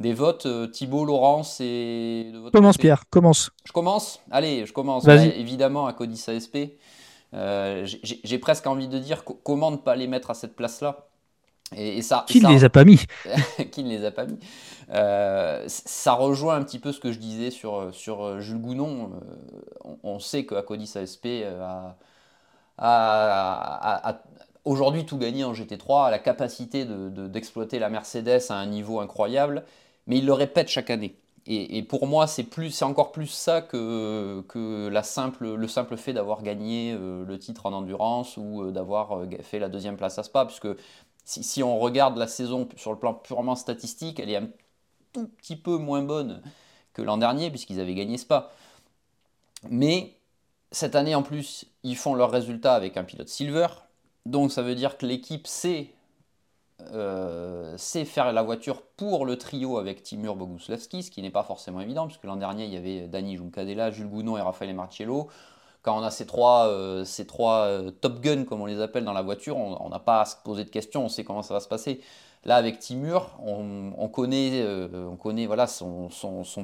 [0.00, 0.46] des votes.
[0.46, 2.32] Euh, Thibault, Laurence et.
[2.52, 3.50] commence, Pierre, commence.
[3.64, 4.20] Je commence?
[4.30, 5.04] Allez, je commence.
[5.04, 6.58] Bah, évidemment, à Codis ASP.
[7.32, 11.06] Euh, j'ai presque envie de dire comment ne pas les mettre à cette place-là?
[11.76, 12.98] Et, ça, qui ne les a pas mis
[13.70, 14.38] Qui ne les a pas mis
[14.92, 19.12] euh, Ça rejoint un petit peu ce que je disais sur, sur Jules Gounon.
[20.02, 21.26] On, sait que Acodis ASP
[21.60, 21.96] a,
[22.78, 24.22] a, a,
[24.64, 28.98] aujourd'hui tout gagné en GT3, a la capacité d'exploiter de, la Mercedes à un niveau
[28.98, 29.64] incroyable
[30.10, 31.16] mais il le répète chaque année.
[31.46, 36.42] Et, pour moi, c'est encore plus ça que, que la simple, le simple fait d'avoir
[36.42, 40.22] gagné euh, le titre en endurance ou euh, d'avoir euh, fait la deuxième place à
[40.22, 40.68] Spa, puisque
[41.24, 44.48] si, on regarde la saison sur le plan purement statistique, elle est un
[45.12, 46.42] tout petit peu moins bonne
[46.92, 48.50] que l'an dernier, puisqu'ils avaient gagné Spa.
[49.68, 50.16] Mais
[50.72, 53.68] cette année, en plus, ils font leur résultat avec un pilote silver,
[54.26, 55.92] donc ça veut dire que l'équipe sait
[56.92, 61.42] euh, c'est faire la voiture pour le trio avec Timur Boguslavski, ce qui n'est pas
[61.42, 65.28] forcément évident, puisque l'an dernier, il y avait Dani Juncadella, Jules Gounon et Raphaël Marcello.
[65.82, 69.04] Quand on a ces trois, euh, ces trois euh, top guns, comme on les appelle
[69.04, 71.54] dans la voiture, on n'a pas à se poser de questions, on sait comment ça
[71.54, 72.00] va se passer.
[72.44, 74.64] Là, avec Timur, on, connaît,
[74.94, 76.08] on connaît voilà, son,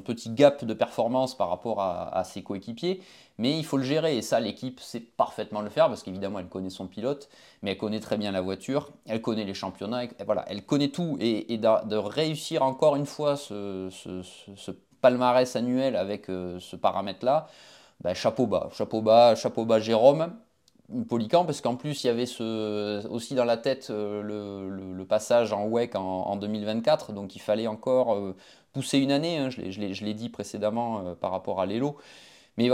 [0.02, 3.02] petit gap de performance par rapport à ses coéquipiers
[3.38, 6.48] mais il faut le gérer et ça l'équipe sait parfaitement le faire parce qu'évidemment elle
[6.48, 7.28] connaît son pilote,
[7.62, 10.88] mais elle connaît très bien la voiture, elle connaît les championnats, et, voilà, elle connaît
[10.88, 13.90] tout et, de, réussir encore une fois ce,
[15.00, 17.48] palmarès annuel avec euh, ce paramètre-là,
[18.00, 20.32] ben, chapeau bas, chapeau bas, chapeau bas Jérôme.
[21.08, 22.26] Polican parce qu'en plus il y avait
[23.10, 28.14] aussi dans la tête euh, le, passage en WEC en, 2024 donc il fallait encore
[28.14, 28.36] euh,
[28.72, 31.96] pousser une année, hein, je l'ai dit précédemment par rapport à l'Elo
[32.58, 32.70] mais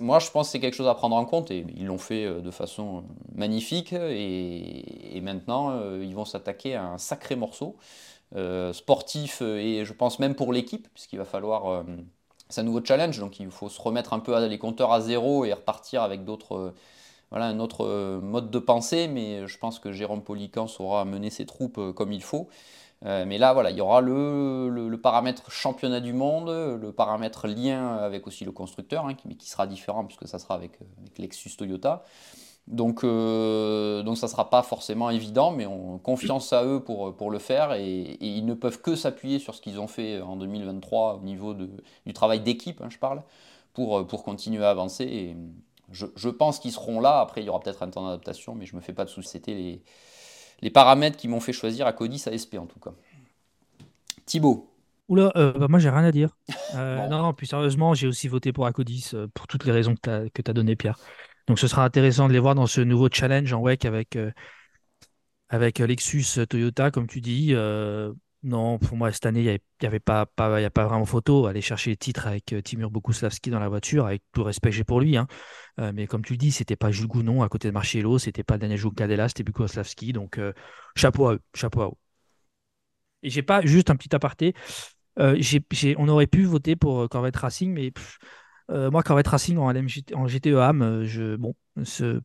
[0.00, 2.24] moi, je pense que c'est quelque chose à prendre en compte et ils l'ont fait
[2.24, 3.00] euh, de façon euh,
[3.34, 3.92] magnifique.
[3.92, 7.76] Et, maintenant, euh, ils vont s'attaquer à un sacré morceau
[8.72, 11.84] sportif et je pense même pour l'équipe, puisqu'il va falloir.
[12.50, 15.44] C'est un nouveau challenge, donc il faut se remettre un peu les compteurs à zéro
[15.44, 16.74] et repartir avec d'autres.
[17.30, 21.46] voilà, un autre mode de pensée, mais je pense que Jérôme Polican saura mener ses
[21.46, 22.48] troupes comme il faut.
[23.06, 27.96] Euh, mais là, voilà, il y aura le, paramètre championnat du monde, le paramètre lien
[27.96, 30.78] avec aussi le constructeur, hein, qui, qui, sera différent puisque ça sera avec,
[31.18, 32.04] Lexus Toyota.
[32.70, 37.14] Donc, euh, donc ça ne sera pas forcément évident, mais on confiance à eux pour,
[37.16, 40.36] pour le faire et, ils ne peuvent que s'appuyer sur ce qu'ils ont fait en
[40.36, 41.68] 2023 au niveau de,
[42.06, 43.22] du travail d'équipe, hein, je parle,
[43.74, 45.04] pour, pour continuer à avancer.
[45.04, 45.36] Et
[45.90, 47.20] je, je pense qu'ils seront là.
[47.20, 49.10] Après, il y aura peut-être un temps d'adaptation, mais je ne me fais pas de
[49.10, 49.30] soucis.
[49.30, 49.82] C'était les,
[50.62, 52.92] les paramètres qui m'ont fait choisir à Codis ASP en tout cas.
[54.26, 54.70] Thibaut.
[55.08, 56.36] Oula, euh, bah moi j'ai rien à dire.
[56.76, 59.96] Euh, non, non, plus sérieusement, j'ai aussi voté pour Acodis euh, pour toutes les raisons
[59.96, 60.98] que tu as, données, Pierre.
[61.50, 64.16] Donc ce sera intéressant de les voir dans ce nouveau challenge en WEC avec,
[65.48, 67.52] avec Lexus Toyota, comme tu dis.
[68.44, 71.46] non, pour moi, cette année, il n'y avait pas, pas, y a pas vraiment photo.
[71.46, 74.76] Aller chercher les titres avec Timur Bokuslavski dans la voiture, avec tout le respect que
[74.76, 75.16] j'ai pour lui.
[75.16, 75.26] Hein.
[75.80, 78.44] Euh, mais comme tu le dis, c'était pas Jules Gounon à côté de Marcello, c'était
[78.44, 80.12] pas Daniel Joukadela, c'était Bukoslavski.
[80.12, 80.52] Donc euh,
[80.94, 81.96] chapeau à eux, chapeau à eux.
[83.24, 84.54] Et j'ai pas juste un petit aparté.
[85.18, 85.36] Euh,
[85.98, 87.92] on aurait pu voter pour Corvette Racing, mais
[88.70, 91.54] moi, Corvette Racing en, en GTE AM, je, bon,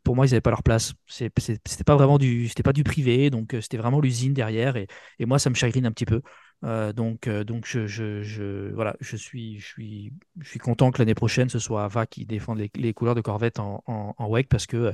[0.03, 0.93] pour moi, ils n'avaient pas leur place.
[1.07, 4.75] C'était pas vraiment du, c'était pas du privé, donc c'était vraiment l'usine derrière.
[4.75, 4.87] Et,
[5.19, 6.21] et, moi, ça me chagrine un petit peu.
[6.63, 10.99] Euh, donc, euh, donc je, je, voilà, je suis, je suis, je suis content que
[10.99, 14.65] l'année prochaine ce soit Ava qui défende les, couleurs de Corvette en, en, WEC parce
[14.65, 14.91] que euh,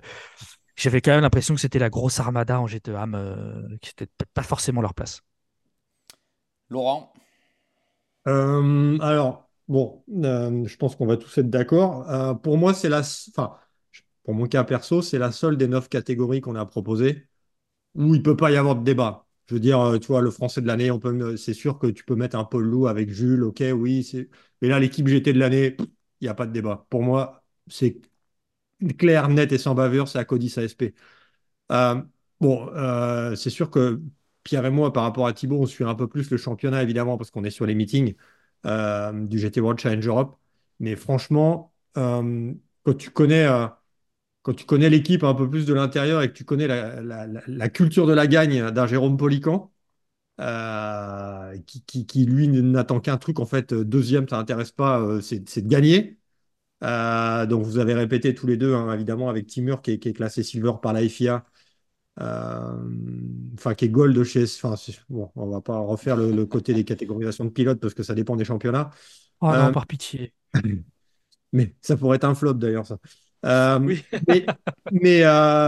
[0.76, 4.82] j'avais quand même l'impression que c'était la grosse armada en GTAM, qui n'était pas forcément
[4.82, 5.22] leur place.
[6.70, 7.14] Laurent?
[8.26, 12.40] Alors, bon, je pense qu'on va tous être d'accord.
[12.42, 13.56] pour moi, c'est la, enfin,
[14.24, 17.28] pour mon cas perso, c'est la seule des neuf catégories qu'on a proposées
[17.96, 19.28] où il ne peut pas y avoir de débat.
[19.48, 22.04] Je veux dire, tu vois, le français de l'année, on peut, c'est sûr que tu
[22.06, 24.10] peux mettre un Paul Lou avec Jules, ok, oui.
[24.62, 25.88] Mais là, l'équipe GT de l'année, il
[26.26, 26.86] n'y a pas de débat.
[26.90, 28.00] Pour moi, c'est
[28.98, 30.94] clair, net et sans bavure, c'est Acodis ASP.
[31.72, 32.02] Euh,
[32.40, 34.02] bon, euh, c'est sûr que
[34.44, 37.18] Pierre et moi, par rapport à Thibaut, on suit un peu plus le championnat, évidemment,
[37.18, 38.16] parce qu'on est sur les meetings
[38.66, 40.38] euh, du GT World Challenge Europe.
[40.80, 43.48] Mais franchement, quand tu connais,
[44.58, 48.14] tu connais l'équipe un peu plus de l'intérieur et que tu connais la, culture de
[48.14, 49.72] la gagne d'un Jérôme Polican,
[51.68, 56.22] qui, qui, lui n'attend qu'un truc, en fait, deuxième, ça n'intéresse pas, c'est de gagner.
[56.84, 60.44] Euh, donc vous avez répété tous les deux, hein, évidemment, avec Timur qui est, classé
[60.44, 61.40] silver par la FIA, euh,
[62.18, 64.44] enfin qui est gold chez.
[64.44, 64.76] Enfin,
[65.10, 68.36] bon, on va pas refaire le, côté des catégorisations de pilotes parce que ça dépend
[68.36, 68.90] des championnats.
[69.40, 70.34] Oh non, euh, par pitié.
[71.54, 72.98] Mais ça pourrait être un flop d'ailleurs, ça.
[73.82, 74.04] oui.
[74.28, 74.46] mais,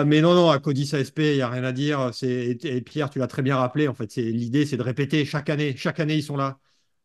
[0.05, 2.11] mais, non, non, à Codis ASP, il n'y a rien à dire.
[2.21, 3.89] Et, et Pierre, tu l'as très bien rappelé.
[3.89, 5.75] En fait, l'idée, c'est de répéter chaque année.
[5.75, 6.59] Chaque année, ils sont là.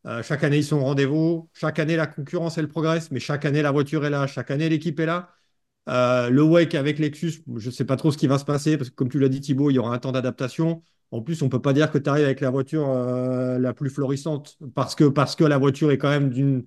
[0.05, 1.49] Euh, chaque année, ils sont au rendez-vous.
[1.53, 3.11] Chaque année, la concurrence, elle progresse.
[3.11, 4.27] Mais chaque année, la voiture est là.
[4.27, 5.29] Chaque année, l'équipe est là.
[5.89, 8.77] Euh, le WEC avec Lexus, je ne sais pas trop ce qui va se passer
[8.77, 10.83] parce que, comme tu l'as dit, Thibaut, il y aura un temps d'adaptation.
[11.11, 13.73] En plus, on ne peut pas dire que tu arrives avec la voiture euh, la
[13.73, 15.03] plus florissante parce que,
[15.43, 16.63] la voiture est quand même,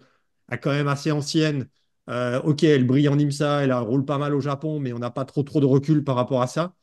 [0.89, 1.69] assez ancienne.
[2.09, 5.25] ok, elle brille en IMSA, elle roule pas mal au Japon, mais on n'a pas
[5.25, 6.75] trop, trop de recul par rapport à ça.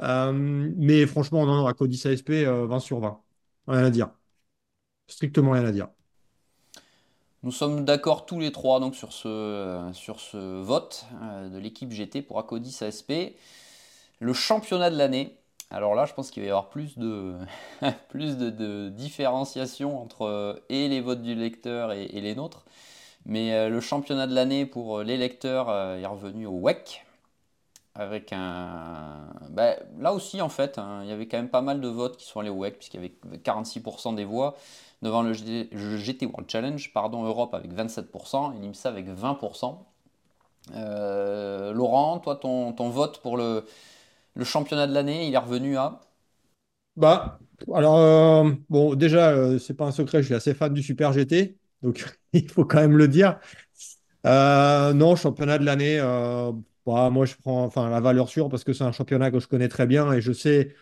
[0.00, 3.20] mais franchement, non, non, à Cody ASP, 20 sur 20.
[3.68, 4.10] Rien à dire
[5.06, 5.88] strictement rien à dire.
[7.44, 11.90] Nous sommes d'accord tous les trois donc, sur, ce, sur ce vote euh, de l'équipe
[11.90, 13.12] GT pour Acodis ASP.
[14.20, 15.36] Le championnat de l'année.
[15.72, 17.34] Alors là, je pense qu'il va y avoir plus de,
[18.10, 22.64] plus de, différenciation entre euh, et les votes du lecteur et, les nôtres.
[23.26, 27.04] Mais euh, le championnat de l'année pour les lecteurs est revenu au WEC.
[27.94, 29.26] Avec un.
[29.50, 32.16] Ben, là aussi, en fait, hein, il y avait quand même pas mal de votes
[32.16, 34.56] qui sont allés au WEC, puisqu'il y avait 46% des voix
[35.02, 39.84] devant le GT, World Challenge, pardon, Europe avec 27% et l'IMSA avec 20%.
[40.74, 43.64] Euh, Laurent, toi, ton, vote pour le,
[44.42, 46.00] championnat de l'année, il est revenu à?
[46.96, 47.40] Bah,
[47.74, 51.12] alors, euh, bon, déjà, euh, c'est pas un secret, je suis assez fan du Super
[51.12, 53.40] GT, donc il faut quand même le dire.
[54.24, 55.98] non, championnat de l'année,
[56.86, 59.48] bah, moi, je prends enfin, la valeur sûre parce que c'est un championnat que je
[59.48, 60.74] connais très bien et je sais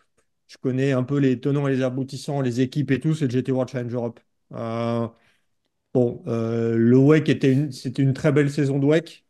[0.50, 3.30] je connais un peu les tenants et les aboutissants, les équipes et tout, c'est le
[3.30, 4.20] GT World Challenge Europe.
[4.52, 5.08] Euh,
[5.94, 9.24] bon, euh, le WEC était une, c'était une très belle saison de WEC.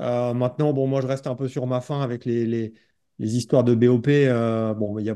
[0.00, 2.74] Euh, maintenant, bon, moi, je reste un peu sur ma fin avec les,
[3.20, 4.08] histoires de BOP.
[4.78, 5.10] bon, il y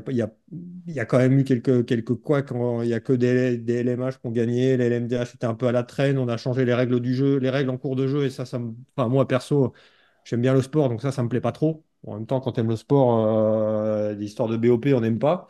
[0.99, 2.51] a, quand même eu quelques, quelques couacs.
[2.51, 4.77] Il n'y a que des, des, LMH qui ont gagné.
[4.77, 6.17] Les LMDH étaient un peu à la traîne.
[6.17, 8.25] On a changé les règles du jeu, les règles en cours de jeu.
[8.25, 8.59] Et ça, ça
[8.97, 9.73] enfin, moi, perso,
[10.25, 11.85] j'aime bien le sport, donc ça, ça me plaît pas trop.
[12.05, 15.49] En même temps, quand tu aimes le sport, euh, l'histoire de BOP, on n'aime pas.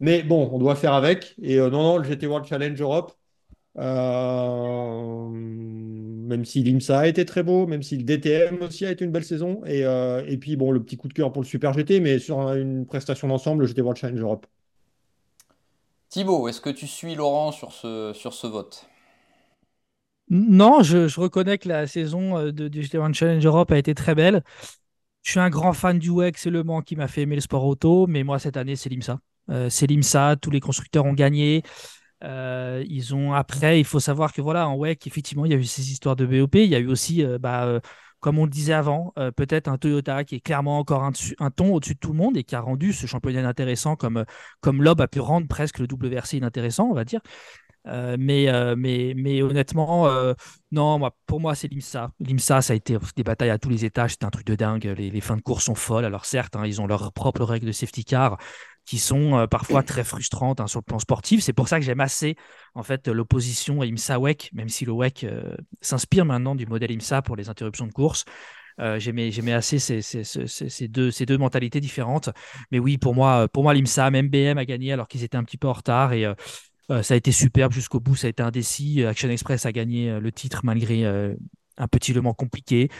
[0.00, 1.34] Mais bon, on doit faire avec.
[1.42, 3.12] Et euh, non, non, le GT World Challenge Europe,
[3.78, 9.04] euh, même si l'IMSA a été très beau, même si le DTM aussi a été
[9.04, 9.62] une belle saison.
[9.66, 12.40] Et, et puis, bon, le petit coup de cœur pour le Super GT, mais sur
[12.52, 14.46] une prestation d'ensemble, le GT World Challenge Europe.
[16.08, 18.86] Thibaut, est-ce que tu suis Laurent sur ce, sur ce vote?
[20.28, 24.42] Non, je, reconnais que la saison de, du GT1 Challenge Europe a été très belle.
[25.22, 27.40] Je suis un grand fan du WEC, c'est Le Mans qui m'a fait aimer le
[27.40, 29.18] sport auto, mais moi cette année c'est l'IMSA.
[29.50, 31.62] Euh, c'est l'IMSA, tous les constructeurs ont gagné.
[32.24, 35.58] Euh, ils ont après, il faut savoir que voilà, en WEC, effectivement, il y a
[35.58, 36.56] eu ces histoires de BOP.
[36.56, 37.80] Il y a eu aussi, bah,
[38.20, 41.94] comme on le disait avant, peut-être un Toyota qui est clairement encore un, ton au-dessus
[41.94, 44.24] de tout le monde et qui a rendu ce championnat intéressant comme,
[44.60, 47.20] comme Lob a pu rendre presque le WRC inintéressant, on va dire.
[47.88, 50.34] Euh, mais, euh, mais, mais honnêtement, euh,
[50.70, 52.12] non, moi, pour moi, c'est l'IMSA.
[52.20, 54.12] L'IMSA, ça a été des batailles à tous les étages.
[54.12, 54.84] C'était un truc de dingue.
[54.84, 56.04] Les, fins de course sont folles.
[56.04, 58.38] Alors, certes, hein, ils ont leurs propres règles de safety car
[58.84, 61.40] qui sont parfois très frustrantes hein, sur le plan sportif.
[61.40, 62.34] C'est pour ça que j'aime assez
[62.74, 65.24] en fait l'opposition à IMSA-WEC, même si le WEC
[65.80, 68.24] s'inspire maintenant du modèle IMSA pour les interruptions de course.
[68.96, 72.30] j'aimais, assez ces, ces, ces, deux, ces deux mentalités différentes.
[72.72, 75.44] Mais oui, pour moi, pour moi l'IMSA, même BM a gagné alors qu'ils étaient un
[75.44, 76.12] petit peu en retard.
[76.12, 76.26] Et,
[76.92, 79.04] euh, ça a été superbe jusqu'au bout, ça a été indécis.
[79.04, 81.34] Action Express a gagné euh, le titre malgré euh,
[81.78, 82.90] un petit lement compliqué.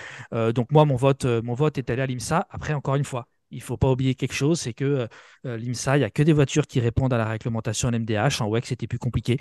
[0.55, 2.47] donc moi, mon vote, mon vote est allé à l'IMSA.
[2.51, 5.09] Après, encore une fois, il ne faut pas oublier quelque chose, c'est que
[5.45, 8.41] l'IMSA, il n'y a que des voitures qui répondent à la réglementation MDH.
[8.41, 9.39] En WEC, c'était plus compliqué.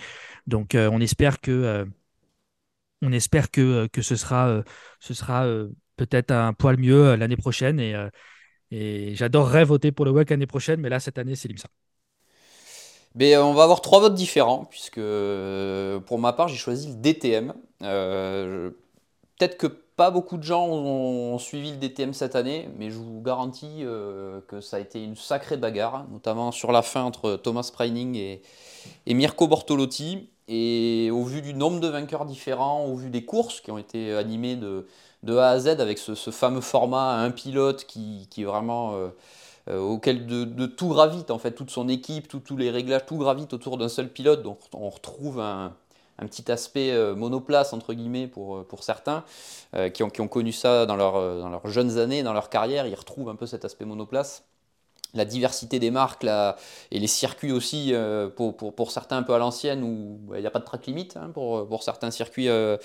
[0.48, 1.88] Donc on espère que,
[3.02, 4.64] on espère que, que ce sera,
[5.00, 5.46] ce sera
[5.96, 7.80] peut-être un poil mieux l'année prochaine.
[7.80, 7.96] Et,
[8.72, 11.70] et j'adorerais voter pour le WEC l'année prochaine, mais là, cette année, c'est l'IMSA.
[13.16, 16.88] Mais euh, on va avoir trois votes différents, puisque euh, pour ma part, j'ai choisi
[16.88, 17.54] le DTM.
[17.84, 18.70] Euh,
[19.38, 23.22] peut-être que pas beaucoup de gens ont, suivi le DTM cette année, mais je vous
[23.22, 23.84] garantis
[24.48, 28.42] que ça a été une sacrée bagarre, notamment sur la fin entre Thomas Preining et,
[29.14, 30.30] Mirko Bortolotti.
[30.48, 34.16] Et au vu du nombre de vainqueurs différents, au vu des courses qui ont été
[34.16, 34.88] animées de,
[35.38, 38.96] A à Z avec ce, fameux format un pilote qui, est vraiment
[39.70, 43.78] auquel de, tout gravite en fait, toute son équipe, tous les réglages, tout gravite autour
[43.78, 44.44] d'un seul pilote.
[44.44, 45.74] Donc on retrouve un,
[46.20, 49.24] un petit aspect euh, monoplace entre guillemets pour, pour certains
[49.94, 52.88] qui, ont, qui, ont, connu ça dans, leur, dans leurs jeunes années, dans leur carrière,
[52.88, 54.44] ils retrouvent un peu cet aspect monoplace
[55.14, 56.26] la diversité des marques
[56.92, 60.42] et les circuits aussi, euh, pour, pour, certains un peu à l'ancienne, où bah, il
[60.42, 62.78] n'y a pas de track limite hein, pour, pour, certains circuits euh,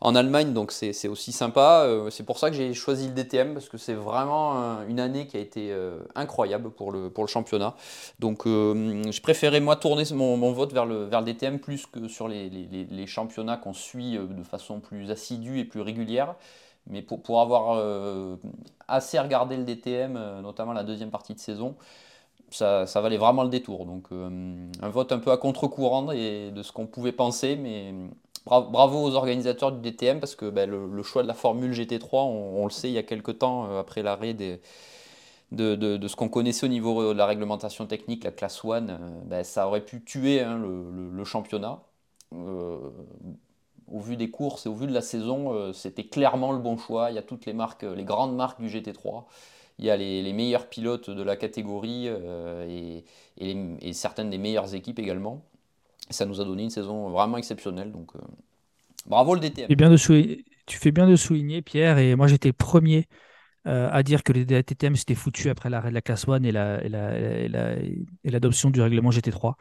[0.00, 1.84] en Allemagne, donc c'est aussi sympa.
[1.86, 5.26] Euh, c'est pour ça que j'ai choisi le DTM, parce que c'est vraiment une année
[5.26, 5.74] qui a été
[6.14, 7.74] incroyable pour le, pour le championnat.
[8.18, 12.28] Donc je préférais moi tourner mon, vote vers le, vers le DTM plus que sur
[12.28, 16.34] les, les championnats qu'on suit de façon plus assidue et plus régulière.
[16.88, 18.36] Mais pour, pour avoir euh,
[18.88, 21.76] assez regardé le DTM, euh, notamment la deuxième partie de saison,
[22.50, 23.86] ça, valait vraiment le détour.
[23.86, 27.94] Donc euh, un vote un peu à contre-courant de ce qu'on pouvait penser, mais
[28.46, 32.64] bravo aux organisateurs du DTM parce que ben, le, choix de la formule GT3, on,
[32.64, 34.58] le sait il y a quelques temps, après l'arrêt de,
[35.52, 38.80] de, ce qu'on connaissait au niveau de la réglementation technique, la classe 1,
[39.26, 41.80] ben, ça aurait pu tuer hein, le, championnat
[43.88, 46.76] au vu des courses et au vu de la saison, euh, c'était clairement le bon
[46.76, 47.10] choix.
[47.10, 49.24] Il y a toutes les marques, les grandes marques du GT3.
[49.78, 53.02] Il y a les, meilleurs pilotes de la catégorie euh,
[53.38, 55.44] et, certaines des meilleures équipes également.
[56.10, 57.90] ça nous a donné une saison vraiment exceptionnelle.
[57.90, 58.20] Donc, euh,
[59.06, 59.68] bravo le DTM.
[59.68, 61.98] Fais, bien de tu fais bien de souligner, Pierre.
[61.98, 63.06] Et moi, j'étais premier
[63.64, 66.50] à dire que les DTM s'étaient foutu après l'arrêt de la classe 1 et
[68.24, 69.54] l'adoption du règlement GT3.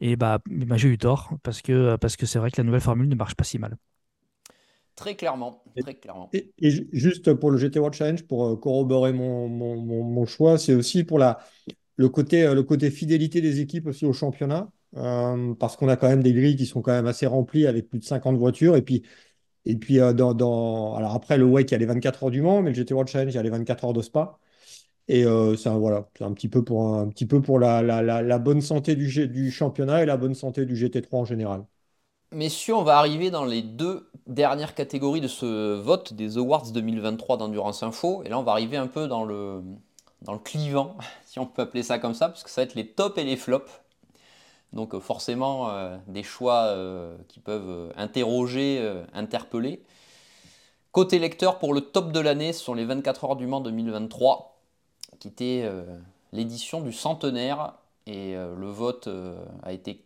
[0.00, 2.80] Et bah, bah, j'ai eu tort parce que parce que c'est vrai que la nouvelle
[2.80, 3.76] formule ne marche pas si mal.
[4.98, 6.28] Très clairement, très clairement.
[6.32, 10.74] Et, juste pour le GT World Challenge, pour euh, corroborer mon, mon, mon, choix, c'est
[10.74, 11.38] aussi pour la,
[11.94, 15.96] le, côté, euh, le côté fidélité des équipes aussi au championnat, euh, parce qu'on a
[15.96, 18.74] quand même des grilles qui sont quand même assez remplies avec plus de 50 voitures.
[18.74, 19.04] Et puis,
[19.66, 22.42] et puis dans, dans, alors après, le WEC, il y a les 24 heures du
[22.42, 24.40] Mans, mais le GT World Challenge, il y a les 24 heures de Spa.
[25.08, 28.38] Et euh, c'est voilà, un petit peu pour, un, petit peu pour la, la, la,
[28.38, 31.64] bonne santé du, du, championnat et la bonne santé du GT3 en général.
[32.30, 37.38] Messieurs, on va arriver dans les deux dernières catégories de ce vote des Awards 2023
[37.38, 38.22] d'Endurance Info.
[38.24, 39.62] Et là, on va arriver un peu dans le,
[40.20, 42.74] dans le clivant, si on peut appeler ça comme ça, parce que ça va être
[42.74, 43.80] les tops et les flops.
[44.74, 46.76] Donc euh, forcément, euh, des choix
[47.28, 49.82] qui peuvent interroger, interpeller.
[50.92, 54.57] Côté lecteur, pour le top de l'année, ce sont les 24 heures du Mans 2023
[55.18, 55.84] qui était euh,
[56.32, 57.74] l'édition du centenaire.
[58.06, 60.02] Et euh, le vote euh, a été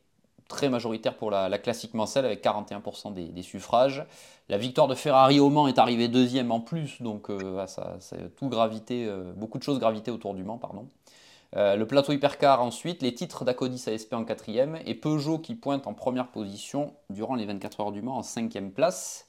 [0.48, 4.04] très majoritaire pour la, classique Mansell avec 41% des, suffrages.
[4.50, 7.28] La victoire de Ferrari au Mans est arrivée deuxième en plus, donc
[7.68, 7.96] ça,
[8.36, 10.88] tout gravité, beaucoup de choses gravitaient autour du Mans, pardon.
[11.54, 15.94] le plateau hypercar ensuite, les titres d'Acodis ASP en quatrième et Peugeot qui pointe en
[15.94, 19.26] première position durant les 24 heures du Mans en cinquième place.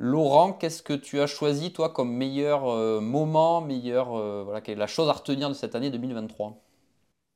[0.00, 4.76] Laurent, qu'est-ce que tu as choisi, toi, comme meilleur euh, moment, meilleur, euh, voilà, quelle
[4.76, 6.62] est la chose à retenir de cette année 2023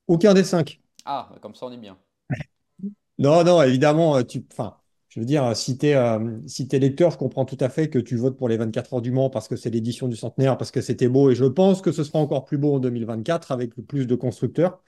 [0.06, 0.80] Aucun des cinq.
[1.04, 1.98] Ah, comme ça, on est bien.
[3.18, 4.76] non, non, évidemment, euh, tu, enfin,
[5.08, 8.38] je veux dire, si tu es, lecteur, je comprends tout à fait que tu votes
[8.38, 11.08] pour les 24 heures du Mans parce que c'est l'édition du centenaire, parce que c'était
[11.08, 14.14] beau, et je pense que ce sera encore plus beau en 2024 avec plus de
[14.14, 14.80] constructeurs.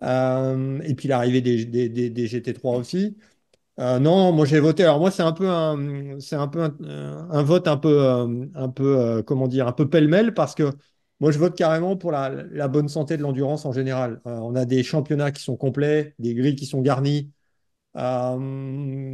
[0.00, 3.18] et puis l'arrivée des, des, GT3 aussi.
[3.80, 4.84] Euh, non, moi j'ai voté.
[4.84, 8.68] Alors moi c'est un peu un, c'est un peu un, vote un peu, euh, un
[8.68, 10.70] peu, euh, comment dire, un peu pêle-mêle parce que
[11.18, 14.20] moi je vote carrément pour la, bonne santé de l'endurance en général.
[14.24, 17.32] on a des championnats qui sont complets, des grilles qui sont garnies.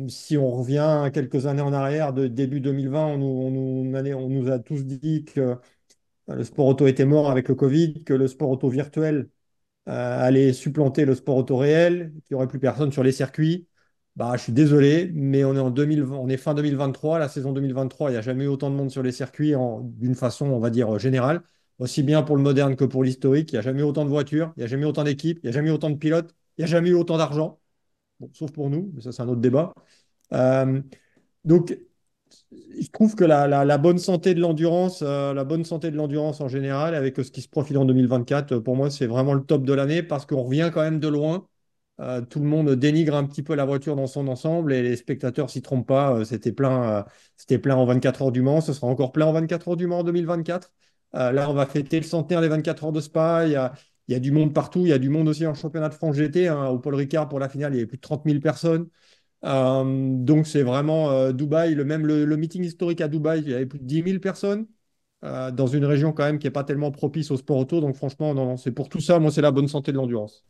[0.09, 4.29] si on revient quelques années en arrière, de début 2020, on nous, on nous, on
[4.29, 5.57] nous a tous dit que
[6.29, 9.31] le sport auto était mort avec le Covid, que le sport auto virtuel
[9.87, 13.69] allait supplanter le sport auto réel, qu'il n'y aurait plus personne sur les circuits.
[14.17, 17.53] Bah, je suis désolé, mais on est en 2020, on est fin 2023, la saison
[17.53, 20.59] 2023, il n'y a jamais eu autant de monde sur les circuits d'une façon, on
[20.59, 21.43] va dire, générale,
[21.79, 23.53] aussi bien pour le moderne que pour l'historique.
[23.53, 25.39] Il n'y a jamais eu autant de voitures, il n'y a jamais eu autant d'équipes,
[25.43, 27.61] il n'y a jamais eu autant de pilotes, il n'y a jamais eu autant d'argent.
[28.35, 29.73] Sauf pour nous, mais ça, c'est un autre débat.
[30.33, 30.83] Euh,
[31.45, 31.79] donc,
[32.53, 36.49] je trouve que la, bonne santé de l'endurance, euh, la bonne santé de l'endurance en
[36.49, 39.73] général, avec ce qui se profile en 2024, pour moi, c'est vraiment le top de
[39.73, 41.47] l'année parce qu'on revient quand même de loin.
[42.01, 44.97] Euh, tout le monde dénigre un petit peu la voiture dans son ensemble et les
[44.97, 46.15] spectateurs s'y trompent pas.
[46.15, 47.03] Euh, c'était plein, euh,
[47.37, 48.61] c'était plein en 24 heures du Mans.
[48.63, 50.73] Ce sera encore plein en 24 heures du Mans en 2024.
[51.13, 53.47] là, on va fêter le centenaire des 24 heures de Spa.
[53.47, 54.81] Il y a, du monde partout.
[54.81, 56.49] Il y a du monde aussi en championnat de France GT.
[56.49, 56.69] Hein.
[56.69, 58.89] au Paul Ricard, pour la finale, il y avait plus de 30 000 personnes.
[59.43, 63.79] donc c'est vraiment Dubaï, le même le, meeting historique à Dubaï, il y avait plus
[63.79, 64.67] de 10 000 personnes
[65.23, 67.81] dans une région quand même qui n'est pas tellement propice au sport auto.
[67.81, 70.45] Donc franchement, c'est pour tout ça, moi c'est la bonne santé de l'endurance.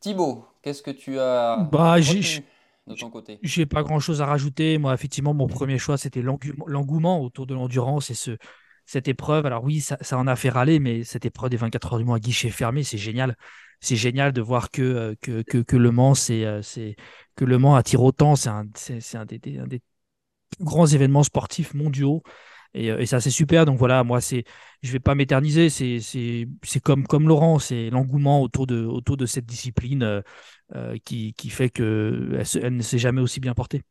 [0.00, 3.38] Thibaut, qu'est-ce que tu as bah, de ton côté?
[3.42, 4.78] J'ai pas grand-chose à rajouter.
[4.78, 8.36] Moi, effectivement, mon premier choix, c'était l'engouement autour de l'endurance et ce,
[8.84, 9.46] cette épreuve.
[9.46, 12.16] Alors oui, ça, en a fait râler, mais cette épreuve des 24 heures du mois
[12.16, 13.36] à guichet fermé, c'est génial.
[13.80, 16.62] C'est génial de voir que, que, que, Le Mans, c'est
[17.34, 18.36] que Le Mans attire autant.
[18.36, 18.66] C'est un,
[19.14, 19.80] un, des, un des
[20.56, 22.22] plus grands événements sportifs mondiaux.
[22.76, 23.64] Euh, et, ça, c'est super.
[23.64, 24.44] Donc voilà, moi, c'est,
[24.82, 25.70] je vais pas m'éterniser.
[25.70, 30.22] C'est, c'est, comme, comme Laurent, c'est l'engouement autour de, autour de cette discipline euh,
[30.74, 33.82] euh, qui, qui, fait qu'elle elle ne s'est jamais aussi bien portée.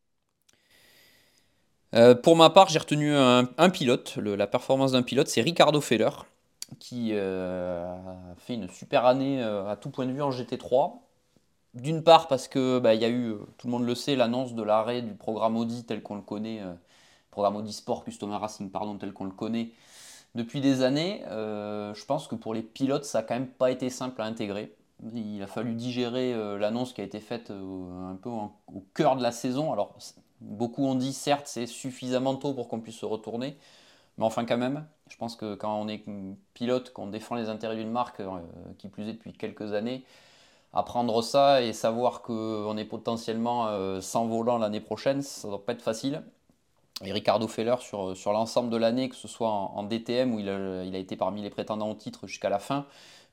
[2.24, 6.10] pour ma part, j'ai retenu un, pilote, la performance d'un pilote, c'est Ricardo Feller,
[6.80, 7.96] qui a
[8.38, 11.02] fait une super année à tout point de vue en GT3.
[11.74, 14.54] D'une part parce que bah, il y a eu, tout le monde le sait, l'annonce
[14.56, 16.62] de l'arrêt du programme Audi tel qu'on le connaît
[17.36, 19.72] programme Audi Sport Customer Racing, pardon, tel qu'on le connaît
[20.36, 21.22] depuis des années.
[21.28, 24.26] Euh, je pense que pour les pilotes, ça n'a quand même pas été simple à
[24.26, 24.74] intégrer.
[25.14, 29.18] Il a fallu digérer euh, l'annonce qui a été faite euh, un peu au cœur
[29.18, 29.74] de la saison.
[29.74, 29.98] Alors,
[30.40, 33.58] beaucoup ont dit, certes, c'est suffisamment tôt pour qu'on puisse se retourner.
[34.18, 36.06] Mais enfin, quand même, je pense que quand on est
[36.54, 38.22] pilote, qu'on défend les intérêts d'une marque,
[38.78, 40.06] qui plus est depuis quelques années,
[40.72, 45.74] apprendre ça et savoir qu'on est potentiellement sans volant l'année prochaine, ça ne doit pas
[45.74, 46.24] être facile.
[47.04, 50.48] Et Ricardo Feller, sur, sur l'ensemble de l'année, que ce soit en, DTM, où il
[50.50, 52.86] a, été parmi les prétendants au titre jusqu'à la fin,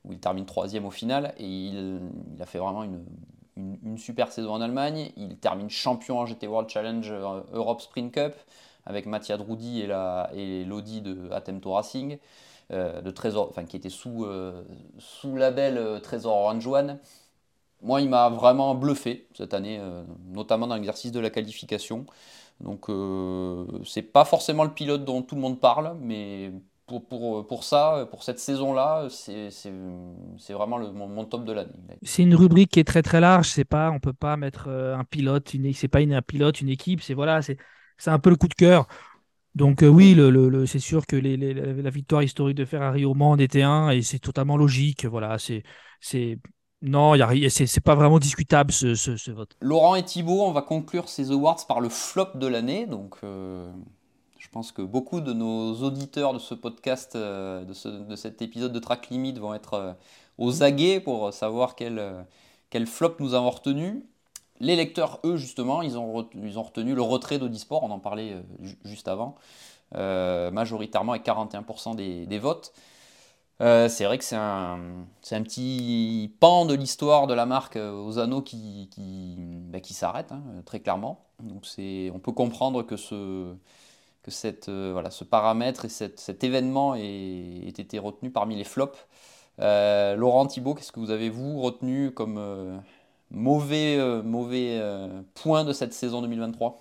[0.04, 2.02] où il termine troisième au final, et il,
[2.40, 3.04] a fait vraiment une,
[3.56, 5.12] une, super saison en Allemagne.
[5.16, 8.34] Il termine champion en GT World Challenge euh, Europe Sprint Cup,
[8.84, 12.18] avec Mattia Drudi et, la, et l'Audi de Atemto Racing,
[12.72, 14.64] euh, de Trésor, enfin, qui était sous, euh,
[14.98, 16.98] sous label Trésor Orange One.
[17.80, 19.80] Moi, il m'a vraiment bluffé cette année,
[20.28, 22.06] notamment dans l'exercice de la qualification.
[22.60, 26.52] Donc euh, c'est pas forcément le pilote dont tout le monde parle, mais
[26.86, 31.72] pour, pour, pour ça, pour cette saison-là, c'est vraiment le, mon, top de l'année.
[32.02, 33.48] C'est une rubrique qui est très très large.
[33.48, 36.68] C'est pas, on peut pas mettre euh, un pilote, une, c'est pas un pilote, une
[36.68, 37.00] équipe.
[37.00, 37.56] C'est voilà, c'est
[38.06, 38.86] un peu le coup de cœur.
[39.54, 43.32] Donc euh, oui, le, le, c'est sûr que la victoire historique de Ferrari au Mans
[43.32, 45.04] en était un et c'est totalement logique.
[45.04, 45.62] Voilà, c'est
[46.82, 47.14] non,
[47.48, 49.56] c'est pas vraiment discutable ce, vote.
[49.60, 52.86] Laurent et Thibault, on va conclure ces awards par le flop de l'année.
[52.86, 53.70] Donc, euh,
[54.38, 58.78] je pense que beaucoup de nos auditeurs de ce podcast, euh, de, cet épisode de
[58.80, 59.92] Track Limit, vont être euh,
[60.38, 62.02] aux aguets pour savoir quel,
[62.68, 64.04] quel flop nous avons retenu.
[64.58, 68.36] Les lecteurs, eux, justement, ils ont, ils ont retenu le retrait d'Audisport, on en parlait
[68.84, 69.36] juste avant,
[69.92, 72.72] majoritairement avec 41% des, des votes.
[73.62, 74.80] Euh, c'est vrai que c'est un,
[75.30, 79.94] un, petit pan de l'histoire de la marque euh, aux anneaux qui, qui, bah, qui
[79.94, 81.24] s'arrête, hein, très clairement.
[81.40, 83.54] Donc on peut comprendre que ce,
[84.24, 88.98] que cette, euh, voilà, ce paramètre et cet événement ait, été retenu parmi les flops.
[89.58, 92.82] Laurent Thibault, qu'est-ce que vous avez vous retenu comme
[93.30, 94.80] mauvais, mauvais
[95.34, 96.80] point de cette saison 2023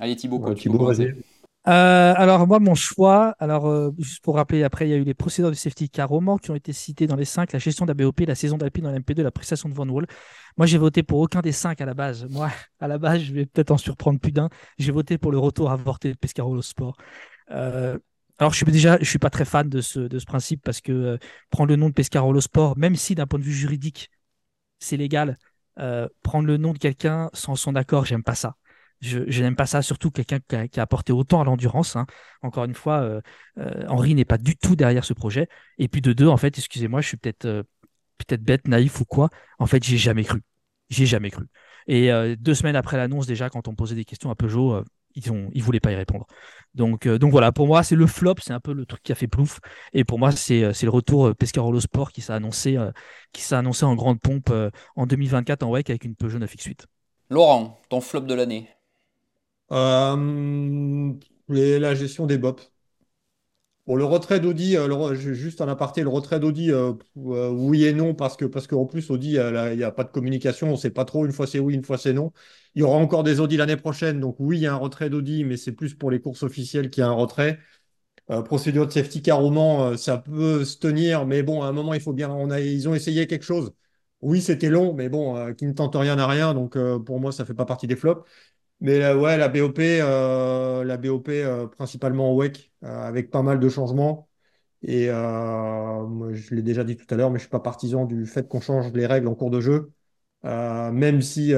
[0.00, 1.14] Allez Thibault, vas-y.
[1.68, 5.04] Euh, alors moi mon choix, alors euh, juste pour rappeler après il y a eu
[5.04, 7.86] les procédures de safety car roman qui ont été cités dans les cinq, la gestion
[7.86, 10.06] d'ABOP, la saison d'Alpine dans la MP2, la prestation de Van Wall.
[10.56, 12.26] Moi j'ai voté pour aucun des cinq à la base.
[12.30, 12.50] Moi
[12.80, 14.48] à la base je vais peut-être en surprendre plus d'un.
[14.78, 16.96] J'ai voté pour le retour avorté de Pescarolo Sport.
[17.52, 17.96] Euh,
[18.38, 20.80] alors je suis déjà je suis pas très fan de ce, de ce principe parce
[20.80, 21.16] que
[21.50, 24.10] prendre le nom de Pescarolo Sport, même si d'un point de vue juridique
[24.80, 25.38] c'est légal,
[26.24, 28.56] prendre le nom de quelqu'un sans son accord j'aime pas ça.
[29.02, 31.96] Je, n'aime pas ça, surtout quelqu'un qui, a, apporté autant à l'endurance.
[31.96, 32.06] Hein.
[32.40, 33.20] Encore une fois, euh,
[33.58, 35.48] euh, Henri n'est pas du tout derrière ce projet.
[35.78, 37.64] Et puis de deux, en fait, excusez-moi, je suis peut-être euh,
[38.18, 39.28] peut-être bête, naïf ou quoi.
[39.58, 40.42] En fait, j'ai jamais cru.
[40.88, 41.46] J'ai jamais cru.
[41.88, 44.84] Et deux semaines après l'annonce, déjà, quand on posait des questions à Peugeot,
[45.16, 46.26] ils ont, ils voulaient pas y répondre.
[46.74, 49.16] Donc, donc voilà, pour moi, c'est le flop, c'est un peu le truc qui a
[49.16, 49.58] fait plouf.
[49.92, 52.78] Et pour moi, c'est le retour Pescarolo Sport qui s'est annoncé,
[53.32, 54.52] qui s'est annoncé en grande pompe
[54.94, 56.84] en 2024 en WEC avec une Peugeot 9X8.
[57.30, 58.68] Laurent, ton flop de l'année
[59.72, 61.12] euh,
[61.48, 62.60] la gestion des BOP.
[63.88, 68.36] Le retrait d'Audi, euh, juste en aparté, le retrait d'Audi, euh, oui et non, parce
[68.36, 71.04] que parce qu'en plus, Audi, il n'y a pas de communication, on ne sait pas
[71.04, 72.32] trop, une fois c'est oui, une fois c'est non.
[72.74, 75.10] Il y aura encore des Audi l'année prochaine, donc oui, il y a un retrait
[75.10, 77.58] d'Audi, mais c'est plus pour les courses officielles qu'il y a un retrait.
[78.44, 82.00] procédure de safety car au ça peut se tenir, mais bon, à un moment, il
[82.00, 82.30] faut bien.
[82.58, 83.72] Ils ont essayé quelque chose.
[84.22, 87.42] Oui, c'était long, mais bon, qui ne tente rien à rien, donc pour moi, ça
[87.44, 88.24] ne fait pas partie des flops.
[88.82, 93.60] Mais euh, ouais, la BOP, euh, la BOP euh, principalement au WEC, avec pas mal
[93.60, 94.28] de changements.
[94.82, 98.26] Et je l'ai déjà dit tout à l'heure, mais je ne suis pas partisan du
[98.26, 99.92] fait qu'on change les règles en cours de jeu.
[100.44, 101.52] même si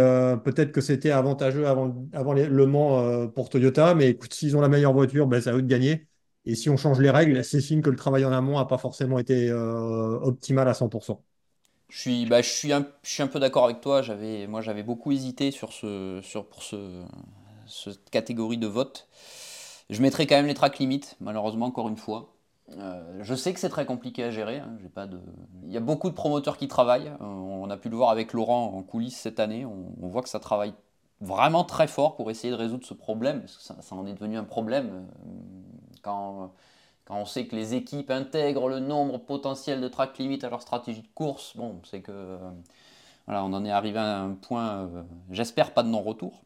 [0.45, 4.69] peut-être que c'était avantageux avant, avant Le Mans pour Toyota, mais écoute, s'ils ont la
[4.69, 6.07] meilleure voiture, ben, c'est à eux de gagner.
[6.45, 8.79] Et si on change les règles, c'est signe que le travail en amont n'a pas
[8.79, 11.25] forcément été optimal à 100%.
[11.95, 14.03] Je suis, bah, je suis, un, je suis un peu d'accord avec toi.
[14.03, 17.05] J'avais, moi, j'avais beaucoup hésité sur ce, sur, pour ce,
[17.69, 19.07] cette catégorie de vote.
[19.91, 22.35] Je mettrai quand même les tracks limites, malheureusement, encore une fois.
[22.73, 24.59] Euh, je sais que c'est très compliqué à gérer.
[24.59, 24.77] Hein.
[24.83, 25.21] J'ai pas de...
[25.63, 27.13] Il y a beaucoup de promoteurs qui travaillent.
[27.21, 29.65] Euh, on a pu le voir avec Laurent en coulisses cette année.
[29.65, 30.75] On, voit que ça travaille
[31.21, 33.39] vraiment très fort pour essayer de résoudre ce problème.
[33.43, 34.89] Parce que ça, ça en est devenu un problème.
[34.89, 35.03] Euh,
[36.03, 36.53] quand
[37.07, 40.63] quand on sait que les équipes intègrent le nombre potentiel de track limit à leur
[40.63, 42.39] stratégie de course, bon, c'est que euh,
[43.27, 46.43] voilà, on en est arrivé à un point, euh, j'espère pas de non-retour.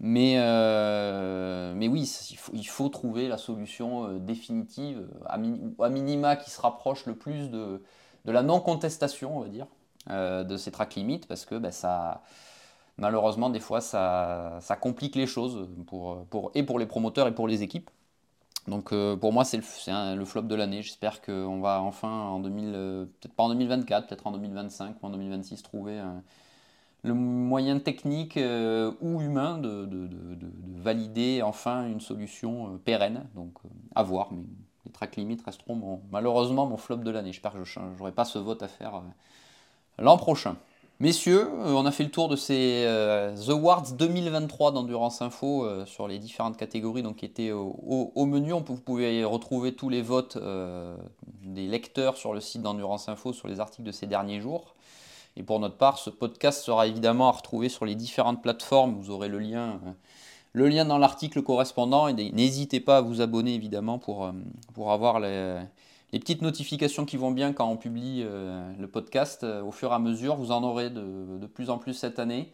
[0.00, 2.08] Mais, euh, oui,
[2.52, 7.82] il faut, trouver la solution définitive, à, minima qui se rapproche le plus de,
[8.24, 9.66] la non-contestation, on va dire,
[10.08, 11.72] de ces track limits, parce que ben,
[12.96, 15.68] malheureusement, des fois, ça, complique les choses
[16.54, 17.90] et pour les promoteurs et pour les équipes.
[18.66, 20.82] Donc euh, pour moi, c'est le, flop de l'année.
[20.82, 25.06] J'espère qu'on va enfin, en 2000, euh, peut-être pas en 2024, peut-être en 2025 ou
[25.06, 26.02] en 2026, trouver
[27.02, 29.88] le moyen technique euh, ou humain de,
[30.76, 33.26] valider enfin une solution pérenne.
[33.34, 33.54] Donc
[33.94, 34.42] à voir, mais
[34.84, 37.32] les track limites resteront malheureusement mon flop de l'année.
[37.32, 39.02] J'espère que je n'aurai pas ce vote à faire
[39.98, 40.56] l'an prochain.
[41.00, 45.86] Messieurs, euh, on a fait le tour de ces euh, Awards 2023 d'Endurance Info euh,
[45.86, 48.50] sur les différentes catégories donc, qui étaient au, menu.
[48.50, 50.36] vous pouvez retrouver tous les votes
[51.44, 54.74] des lecteurs sur le site d'Endurance Info sur les articles de ces derniers jours.
[55.36, 58.96] Et pour notre part, ce podcast sera évidemment à retrouver sur les différentes plateformes.
[59.00, 59.78] Vous aurez le lien,
[60.52, 62.08] le lien dans l'article correspondant.
[62.08, 64.32] Et n'hésitez pas à vous abonner évidemment pour,
[64.74, 65.60] pour avoir les
[66.12, 69.90] les petites notifications qui vont bien quand on publie euh, le podcast, euh, au fur
[69.90, 72.52] et à mesure, vous en aurez de, plus en plus cette année.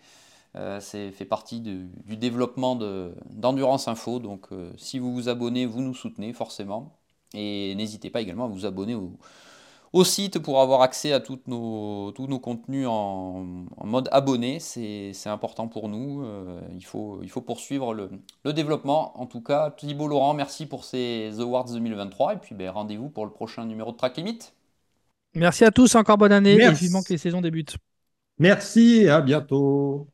[0.57, 2.77] Euh, c'est fait partie du développement
[3.31, 4.19] d'Endurance Info.
[4.19, 6.97] Donc si vous vous abonnez, vous nous soutenez forcément.
[7.33, 9.19] Et n'hésitez pas également à vous abonner au,
[9.95, 13.45] au site pour avoir accès à toutes nos, tous nos contenus en,
[13.85, 14.59] mode abonné.
[14.59, 16.25] C'est important pour nous.
[16.25, 18.11] Euh, il, faut, il faut poursuivre le,
[18.53, 19.19] développement.
[19.21, 22.35] En tout cas, Thibault Laurent, merci pour ces Awards 2023.
[22.35, 24.41] Et puis ben, rendez-vous pour le prochain numéro de Track Limit.
[25.37, 27.77] Merci à tous, encore bonne année et vivement que les saisons débutent.
[28.39, 30.09] Merci et à bientôt.